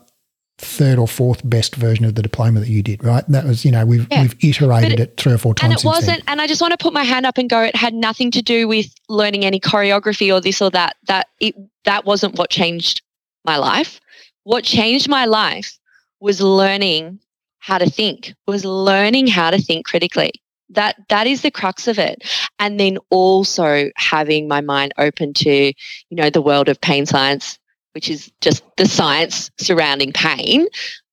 third 0.59 0.99
or 0.99 1.07
fourth 1.07 1.47
best 1.49 1.75
version 1.75 2.05
of 2.05 2.15
the 2.15 2.21
diploma 2.21 2.59
that 2.59 2.69
you 2.69 2.83
did, 2.83 3.03
right? 3.03 3.23
That 3.29 3.45
was, 3.45 3.63
you 3.63 3.71
know, 3.71 3.85
we've 3.85 4.07
Yeah. 4.11 4.23
we've 4.23 4.35
iterated 4.43 4.91
But 4.91 4.99
it, 4.99 5.17
three 5.17 5.33
or 5.33 5.37
four 5.37 5.53
times. 5.55 5.71
And 5.71 5.79
it 5.79 5.85
wasn't. 5.85 6.23
And 6.27 6.41
I 6.41 6.47
just 6.47 6.61
want 6.61 6.71
to 6.71 6.77
put 6.77 6.93
my 6.93 7.03
hand 7.03 7.25
up 7.25 7.37
and 7.37 7.49
go. 7.49 7.61
It 7.61 7.75
had 7.75 7.93
nothing 7.93 8.31
to 8.31 8.41
do 8.41 8.67
with 8.67 8.87
learning 9.07 9.45
any 9.45 9.59
choreography 9.59 10.33
or 10.33 10.41
this 10.41 10.61
or 10.61 10.69
that. 10.71 10.95
That 11.07 11.27
it 11.39 11.55
that 11.85 12.05
wasn't 12.05 12.37
what 12.37 12.49
changed 12.49 13.01
my 13.45 13.57
life. 13.57 13.99
What 14.43 14.63
changed 14.63 15.07
my 15.07 15.25
life 15.25 15.77
was 16.19 16.41
learning 16.41 17.19
how 17.59 17.77
to 17.77 17.89
think. 17.89 18.33
Was 18.47 18.65
learning 18.65 19.27
how 19.27 19.51
to 19.51 19.61
think 19.61 19.85
critically. 19.85 20.31
That 20.69 20.95
that 21.09 21.27
is 21.27 21.41
the 21.41 21.51
crux 21.51 21.87
of 21.87 21.99
it. 21.99 22.23
And 22.59 22.79
then 22.79 22.97
also 23.09 23.91
having 23.95 24.47
my 24.47 24.61
mind 24.61 24.93
open 24.97 25.33
to, 25.35 25.49
you 25.49 25.73
know, 26.11 26.29
the 26.29 26.41
world 26.41 26.69
of 26.69 26.81
pain 26.81 27.05
science, 27.05 27.58
which 27.99 28.09
is 28.09 28.31
just 28.39 28.63
the 28.77 28.85
science 28.85 29.51
surrounding 29.57 30.13
pain. 30.13 30.65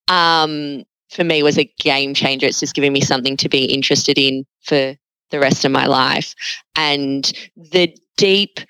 Um, 0.06 0.84
for 1.10 1.24
me 1.24 1.42
was 1.42 1.58
a 1.58 1.64
game 1.80 2.14
changer. 2.14 2.46
It's 2.46 2.60
just 2.60 2.76
giving 2.76 2.92
me 2.92 3.00
something 3.00 3.36
to 3.38 3.48
be 3.48 3.64
interested 3.64 4.16
in 4.16 4.46
for 4.62 4.94
the 5.32 5.40
rest 5.40 5.64
of 5.64 5.72
my 5.72 5.86
life. 5.86 6.32
And 6.76 7.32
the 7.56 7.92
deep 8.16 8.60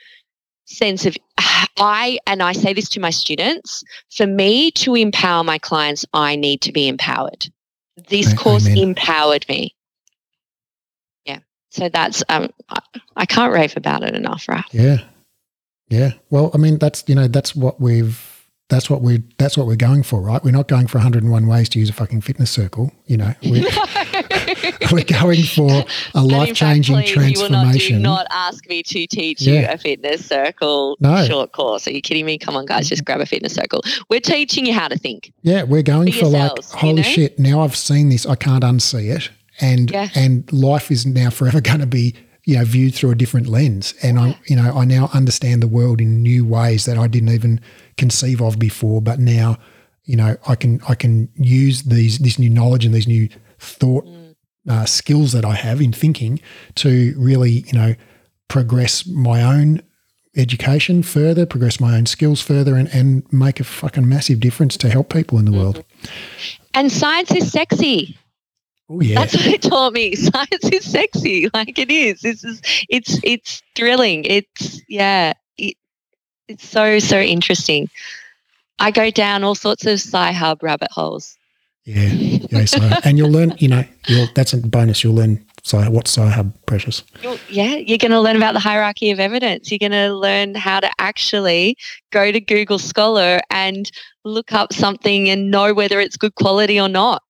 sense 0.65 1.05
of 1.05 1.15
I, 1.77 2.19
and 2.27 2.43
I 2.43 2.53
say 2.53 2.73
this 2.73 2.89
to 2.91 3.01
my 3.01 3.11
students, 3.11 3.85
for 4.11 4.27
me 4.27 4.71
to 4.71 4.95
empower 4.95 5.45
my 5.45 5.59
clients, 5.59 6.07
I 6.15 6.37
need 6.37 6.63
to 6.63 6.73
be 6.73 6.89
empowered. 6.89 7.51
This 8.09 8.33
course 8.33 8.67
empowered 8.67 9.45
me. 9.47 9.75
Yeah. 11.27 11.41
So 11.69 11.91
that's, 11.91 12.25
um, 12.31 12.49
I, 12.71 12.81
I 13.15 13.27
can't 13.27 13.53
rave 13.53 13.77
about 13.77 14.05
it 14.05 14.15
enough, 14.15 14.49
right? 14.49 14.65
Yeah. 14.73 15.03
Yeah. 15.89 16.13
Well, 16.31 16.51
I 16.55 16.59
mean, 16.59 16.79
that's, 16.79 17.05
you 17.07 17.15
know, 17.15 17.29
that's 17.29 17.55
what 17.55 17.81
we've, 17.81 18.33
that's 18.69 18.91
what 18.91 19.01
we, 19.01 19.23
that's 19.39 19.57
what 19.57 19.69
we're 19.69 19.77
going 19.77 20.03
for, 20.03 20.21
right? 20.21 20.43
We're 20.43 20.51
not 20.51 20.67
going 20.67 20.89
for 20.89 20.99
101 20.99 21.47
ways 21.47 21.69
to 21.69 21.79
use 21.79 21.89
a 21.89 21.93
fucking 21.93 22.23
fitness 22.23 22.51
circle. 22.51 22.91
You 23.07 23.19
know, 23.19 23.33
we're, 23.45 23.65
we're 24.93 25.05
going 25.05 25.45
for 25.45 25.85
a 26.15 26.23
life 26.25 26.55
changing 26.55 27.05
transformation. 27.05 27.31
You 27.31 27.43
will 27.43 27.51
not, 27.51 27.75
do 27.79 27.99
not 28.01 28.27
ask 28.31 28.69
me 28.69 28.83
to 28.83 29.07
teach 29.07 29.43
you 29.43 29.65
a 29.69 29.79
fitness 29.79 30.27
circle 30.27 30.97
No. 30.99 31.25
short 31.27 31.53
course. 31.53 31.87
Are 31.87 31.93
you 31.93 32.01
kidding 32.03 32.27
me? 32.27 32.39
Come 32.39 32.57
on, 32.57 32.67
guys, 32.67 32.89
just 32.89 33.05
grab 33.05 33.21
a 33.21 33.27
fitness 33.27 33.55
circle. 33.55 33.83
We're 34.11 34.19
teaching 34.21 34.67
you 34.67 34.73
how 34.75 34.89
to 34.89 34.99
think. 34.99 35.33
Yeah, 35.43 35.63
we're 35.63 35.83
going 35.83 36.11
for 36.11 36.19
for, 36.21 36.27
like, 36.27 36.41
yourselves, 36.57 36.73
you 36.73 36.79
holy 36.81 36.95
know? 36.97 37.03
shit! 37.03 37.39
Now 37.39 37.61
I've 37.61 37.77
seen 37.77 38.09
this, 38.09 38.27
I 38.27 38.35
can't 38.35 38.65
unsee 38.65 39.15
it, 39.17 39.31
and 39.61 39.91
Yeah. 39.93 40.09
and 40.17 40.51
life 40.53 40.91
is 40.91 41.07
now 41.07 41.31
forever 41.31 41.61
going 41.61 41.81
to 41.81 41.87
be 41.87 42.15
you 42.47 42.57
know 42.57 42.65
viewed 42.65 42.95
through 42.95 43.11
a 43.11 43.15
different 43.15 43.47
lens, 43.49 43.93
and 44.03 44.19
I'm 44.19 44.35
you 44.47 44.57
know 44.57 44.73
I 44.73 44.85
now 44.87 45.11
understand 45.13 45.63
the 45.63 45.69
world 45.69 46.01
in 46.01 46.23
new 46.23 46.47
ways 46.47 46.85
that 46.87 46.97
I 46.97 47.07
didn't 47.09 47.29
even 47.31 47.61
conceive 47.99 48.41
of 48.41 48.59
before, 48.59 49.03
but 49.03 49.19
now 49.19 49.59
you 50.05 50.17
know 50.17 50.37
I 50.49 50.55
can 50.55 50.81
I 50.89 50.95
can 50.95 51.29
use 51.35 51.83
these 51.83 52.19
this 52.19 52.39
new 52.39 52.49
knowledge 52.49 52.87
and 52.87 52.95
these 52.95 53.09
new 53.09 53.29
thought 53.59 54.07
Mm. 54.07 54.35
uh, 54.69 54.85
skills 54.85 55.31
that 55.33 55.45
I 55.45 55.55
have 55.55 55.81
in 55.81 55.93
thinking 55.93 56.41
to 56.77 57.15
really 57.17 57.65
you 57.67 57.73
know 57.73 57.95
progress 58.49 59.07
my 59.07 59.43
own 59.43 59.81
education 60.37 61.03
further, 61.03 61.47
progress 61.47 61.81
my 61.81 61.97
own 61.97 62.07
skills 62.07 62.41
further, 62.43 62.77
and, 62.77 62.89
and 62.93 63.25
make 63.33 63.59
a 63.61 63.65
fucking 63.65 64.09
massive 64.09 64.39
difference 64.41 64.77
to 64.79 64.89
help 64.91 65.09
people 65.13 65.39
in 65.39 65.45
the 65.47 65.53
world. 65.53 65.85
And 66.75 66.93
science 66.93 67.31
is 67.35 67.51
sexy. 67.51 68.19
Oh 68.89 69.01
yeah, 69.01 69.21
That's 69.21 69.35
what 69.35 69.47
it 69.47 69.63
taught 69.63 69.93
me. 69.93 70.15
Science 70.15 70.65
is 70.73 70.91
sexy. 70.91 71.49
Like 71.53 71.79
it 71.79 71.91
is. 71.91 72.21
This 72.21 72.45
is 72.45 72.61
it's 72.89 73.19
it's 73.25 73.63
thrilling. 73.75 74.25
It's 74.25 74.81
yeah. 74.89 75.33
It, 75.59 75.77
it's 76.49 76.69
so 76.69 76.99
so 76.99 77.19
interesting. 77.19 77.89
I 78.79 78.91
go 78.91 79.11
down 79.11 79.43
all 79.43 79.55
sorts 79.55 79.87
of 79.87 79.95
sci-hub 79.95 80.63
rabbit 80.63 80.93
holes. 80.93 81.37
yeah, 81.85 82.09
yeah. 82.13 82.65
So, 82.67 82.79
and 83.05 83.17
you'll 83.19 83.31
learn. 83.31 83.55
You 83.59 83.69
know, 83.69 83.85
you'll 84.07 84.29
that's 84.35 84.53
a 84.53 84.59
bonus. 84.59 85.03
You'll 85.03 85.15
learn. 85.15 85.45
So, 85.65 85.81
what's 85.91 86.13
Sci-Hub, 86.17 86.53
precious? 86.67 87.03
You'll- 87.23 87.41
yeah, 87.49 87.75
you're 87.75 87.99
going 87.99 88.13
to 88.13 88.21
learn 88.21 88.37
about 88.37 88.53
the 88.55 88.61
hierarchy 88.61 89.11
of 89.11 89.19
evidence. 89.19 89.69
You're 89.73 89.81
going 89.81 89.91
to 89.91 90.15
learn 90.15 90.55
how 90.55 90.79
to 90.79 90.89
actually 91.01 91.77
go 92.13 92.31
to 92.31 92.41
Google 92.41 92.79
Scholar 92.79 93.41
and 93.51 93.91
look 94.25 94.53
up 94.53 94.73
something 94.73 95.29
and 95.29 95.51
know 95.51 95.75
whether 95.75 95.99
it's 95.99 96.17
good 96.17 96.37
quality 96.37 96.79
or 96.81 96.89
not. 96.89 97.25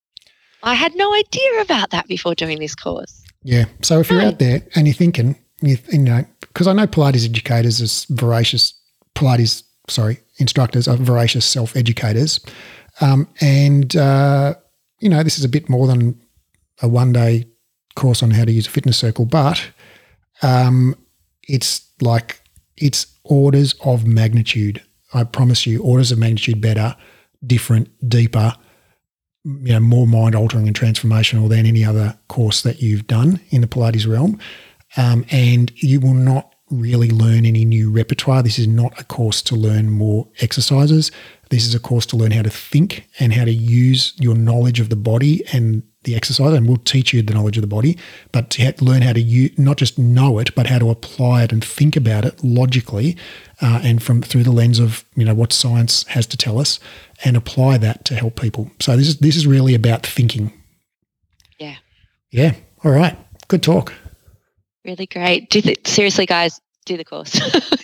I 0.62 0.75
had 0.75 0.95
no 0.97 1.12
idea 1.14 1.61
about 1.61 1.90
that 1.90 2.09
before 2.09 2.35
doing 2.35 2.59
this 2.59 2.75
course. 2.75 3.23
Yeah. 3.42 3.66
So 3.83 4.01
if 4.01 4.11
you're 4.11 4.19
Right. 4.19 4.29
out 4.29 4.38
there 4.38 4.62
and 4.75 4.87
you're 4.87 4.95
thinking, 4.95 5.37
you, 5.62 5.79
you 5.92 5.99
know, 5.99 6.25
because 6.40 6.66
I 6.66 6.73
know 6.73 6.87
Pilates 6.87 7.25
educators 7.25 7.81
as 7.81 8.05
voracious 8.11 8.75
Pilates, 9.14 9.62
sorry, 9.88 10.21
instructors 10.38 10.88
are 10.88 10.97
voracious 10.97 11.47
self-educators, 11.47 12.40
um, 13.01 13.29
and 13.40 13.95
uh, 13.97 14.55
you 15.01 15.09
know 15.09 15.22
this 15.22 15.39
is 15.39 15.45
a 15.45 15.49
bit 15.49 15.68
more 15.68 15.87
than 15.87 16.20
a 16.83 16.89
one-day 16.89 17.47
course 17.95 18.22
on 18.22 18.31
how 18.31 18.45
to 18.45 18.53
use 18.53 18.66
a 18.66 18.70
fitness 18.70 18.99
circle, 18.99 19.24
but 19.24 19.70
um, 20.43 20.95
it's 21.49 21.89
like 22.01 22.43
it's 22.76 23.07
orders 23.24 23.74
of 23.85 24.07
magnitude. 24.07 24.83
I 25.14 25.24
promise 25.24 25.66
you, 25.66 25.83
orders 25.83 26.12
of 26.12 26.18
magnitude 26.18 26.61
better, 26.61 26.95
different, 27.47 27.89
deeper, 28.09 28.53
you 29.47 29.72
know, 29.72 29.80
more 29.80 30.07
mind 30.07 30.34
altering 30.34 30.66
and 30.66 30.78
transformational 30.78 31.49
than 31.49 31.66
any 31.66 31.84
other 31.84 32.18
course 32.28 32.62
that 32.62 32.82
you've 32.82 33.07
done 33.07 33.40
in 33.51 33.61
the 33.61 33.68
Pilates 33.68 34.11
realm. 34.11 34.38
Um, 34.97 35.24
and 35.30 35.72
you 35.82 36.01
will 36.01 36.14
not 36.14 36.55
really 36.70 37.11
learn 37.11 37.47
any 37.47 37.64
new 37.64 37.90
repertoire. 37.90 38.42
This 38.42 38.59
is 38.59 38.66
not 38.66 38.99
a 39.01 39.05
course 39.05 39.40
to 39.42 39.55
learn 39.55 39.90
more 39.90 40.26
exercises. 40.40 41.12
This 41.51 41.64
is 41.64 41.74
a 41.76 41.80
course 41.80 42.07
to 42.07 42.16
learn 42.16 42.32
how 42.32 42.42
to 42.42 42.51
think 42.51 43.09
and 43.20 43.32
how 43.32 43.44
to 43.44 43.53
use 43.53 44.14
your 44.18 44.34
knowledge 44.34 44.80
of 44.80 44.88
the 44.88 44.97
body 44.97 45.44
and 45.53 45.84
the 46.07 46.17
exercise. 46.17 46.55
And 46.55 46.67
we'll 46.67 46.79
teach 46.79 47.13
you 47.13 47.21
the 47.21 47.35
knowledge 47.35 47.59
of 47.59 47.61
the 47.61 47.69
body, 47.69 47.99
but 48.33 48.49
to 48.51 48.73
learn 48.81 49.03
how 49.03 49.13
to 49.13 49.21
use, 49.21 49.57
not 49.59 49.77
just 49.77 49.99
know 49.99 50.39
it, 50.39 50.55
but 50.55 50.67
how 50.69 50.79
to 50.79 50.89
apply 50.89 51.43
it 51.43 51.53
and 51.53 51.63
think 51.63 51.97
about 51.97 52.25
it 52.25 52.43
logically, 52.43 53.17
uh, 53.61 53.81
and 53.83 54.03
from 54.03 54.23
through 54.23 54.45
the 54.45 54.51
lens 54.51 54.79
of 54.79 55.05
you 55.15 55.25
know 55.25 55.35
what 55.35 55.53
science 55.53 56.05
has 56.09 56.27
to 56.29 56.37
tell 56.37 56.59
us, 56.59 56.81
and 57.25 57.37
apply 57.37 57.77
that 57.79 58.05
to 58.07 58.15
help 58.15 58.41
people. 58.41 58.71
So 58.81 58.97
this 58.97 59.09
is 59.09 59.19
this 59.19 59.37
is 59.37 59.47
really 59.47 59.75
about 59.75 60.07
thinking. 60.07 60.53
Yeah. 61.59 61.77
Yeah. 62.31 62.55
All 62.85 62.93
right. 62.93 63.17
good 63.49 63.63
talk. 63.63 63.93
Really 64.85 65.07
great. 65.07 65.51
Do 65.51 65.61
th- 65.61 65.87
seriously, 65.87 66.27
guys, 66.27 66.61
do 66.85 66.97
the 66.97 67.05
course. 67.05 67.35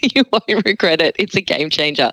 you 0.14 0.24
won't 0.32 0.64
regret 0.64 1.02
it. 1.02 1.16
It's 1.18 1.34
a 1.34 1.40
game 1.40 1.68
changer. 1.68 2.12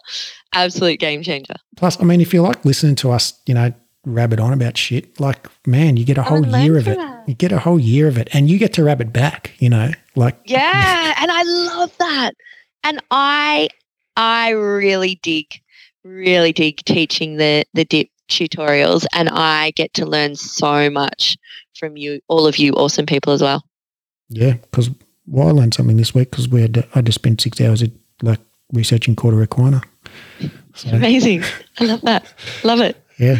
Absolute 0.54 1.00
game 1.00 1.22
changer. 1.22 1.54
Plus, 1.78 2.02
I 2.02 2.04
mean, 2.04 2.22
if 2.22 2.34
you 2.34 2.42
like 2.42 2.66
listening 2.66 2.96
to 2.96 3.12
us, 3.12 3.40
you 3.46 3.54
know, 3.54 3.72
rabbit 4.14 4.40
on 4.40 4.54
about 4.54 4.78
shit, 4.78 5.20
like, 5.20 5.48
man, 5.66 5.98
you 5.98 6.06
get 6.06 6.18
a 6.18 6.24
whole 6.24 6.46
year 6.46 6.78
of 6.78 6.88
it. 6.88 6.98
That. 6.98 7.28
You 7.28 7.36
get 7.36 7.52
a 7.52 7.60
whole 7.60 7.80
year 7.80 8.08
of 8.08 8.18
it 8.18 8.30
and 8.34 8.50
you 8.50 8.58
get 8.58 8.74
to 8.74 8.84
rabbit 8.84 9.14
back, 9.14 9.54
you 9.60 9.70
know, 9.70 9.92
like. 10.16 10.40
Yeah. 10.46 11.14
and 11.20 11.32
I 11.32 11.44
love 11.44 11.96
that. 11.98 12.34
And 12.84 13.02
I, 13.12 13.70
I 14.18 14.52
really 14.52 15.20
dig, 15.22 15.48
really 16.04 16.54
dig 16.54 16.78
teaching 16.86 17.38
the, 17.38 17.66
the 17.74 17.86
dip 17.86 18.10
tutorials 18.30 19.06
and 19.14 19.30
I 19.30 19.72
get 19.72 19.94
to 19.96 20.06
learn 20.06 20.36
so 20.36 20.90
much 20.90 21.38
from 21.78 21.98
you, 21.98 22.22
all 22.28 22.48
of 22.48 22.58
you 22.58 22.74
awesome 22.74 23.06
people 23.06 23.34
as 23.34 23.42
well. 23.42 23.64
Yeah, 24.30 24.54
because 24.54 24.90
well, 25.30 25.48
I 25.48 25.52
learned 25.52 25.74
something 25.74 25.98
this 25.98 26.14
week 26.14 26.32
because 26.32 26.48
we 26.48 26.62
had 26.62 26.88
I 26.96 27.02
just 27.02 27.16
spent 27.16 27.42
six 27.42 27.60
hours 27.62 27.84
at, 27.84 27.92
like 28.22 28.40
researching 28.74 29.16
Cauda 29.16 29.46
equina. 29.46 29.84
So. 30.76 30.90
Amazing! 30.94 31.44
I 31.80 31.86
love 31.86 32.02
that. 32.02 32.34
Love 32.64 32.82
it. 32.82 33.04
Yeah. 33.18 33.40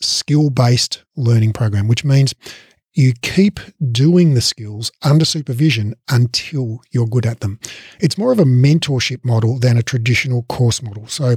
skill 0.00 0.50
based 0.50 1.04
learning 1.16 1.52
program, 1.52 1.88
which 1.88 2.04
means 2.04 2.34
you 2.92 3.12
keep 3.22 3.60
doing 3.92 4.34
the 4.34 4.40
skills 4.40 4.90
under 5.02 5.24
supervision 5.24 5.94
until 6.10 6.80
you're 6.90 7.06
good 7.06 7.26
at 7.26 7.40
them. 7.40 7.60
It's 8.00 8.18
more 8.18 8.32
of 8.32 8.40
a 8.40 8.44
mentorship 8.44 9.24
model 9.24 9.58
than 9.58 9.76
a 9.76 9.82
traditional 9.82 10.42
course 10.44 10.82
model. 10.82 11.06
So 11.06 11.36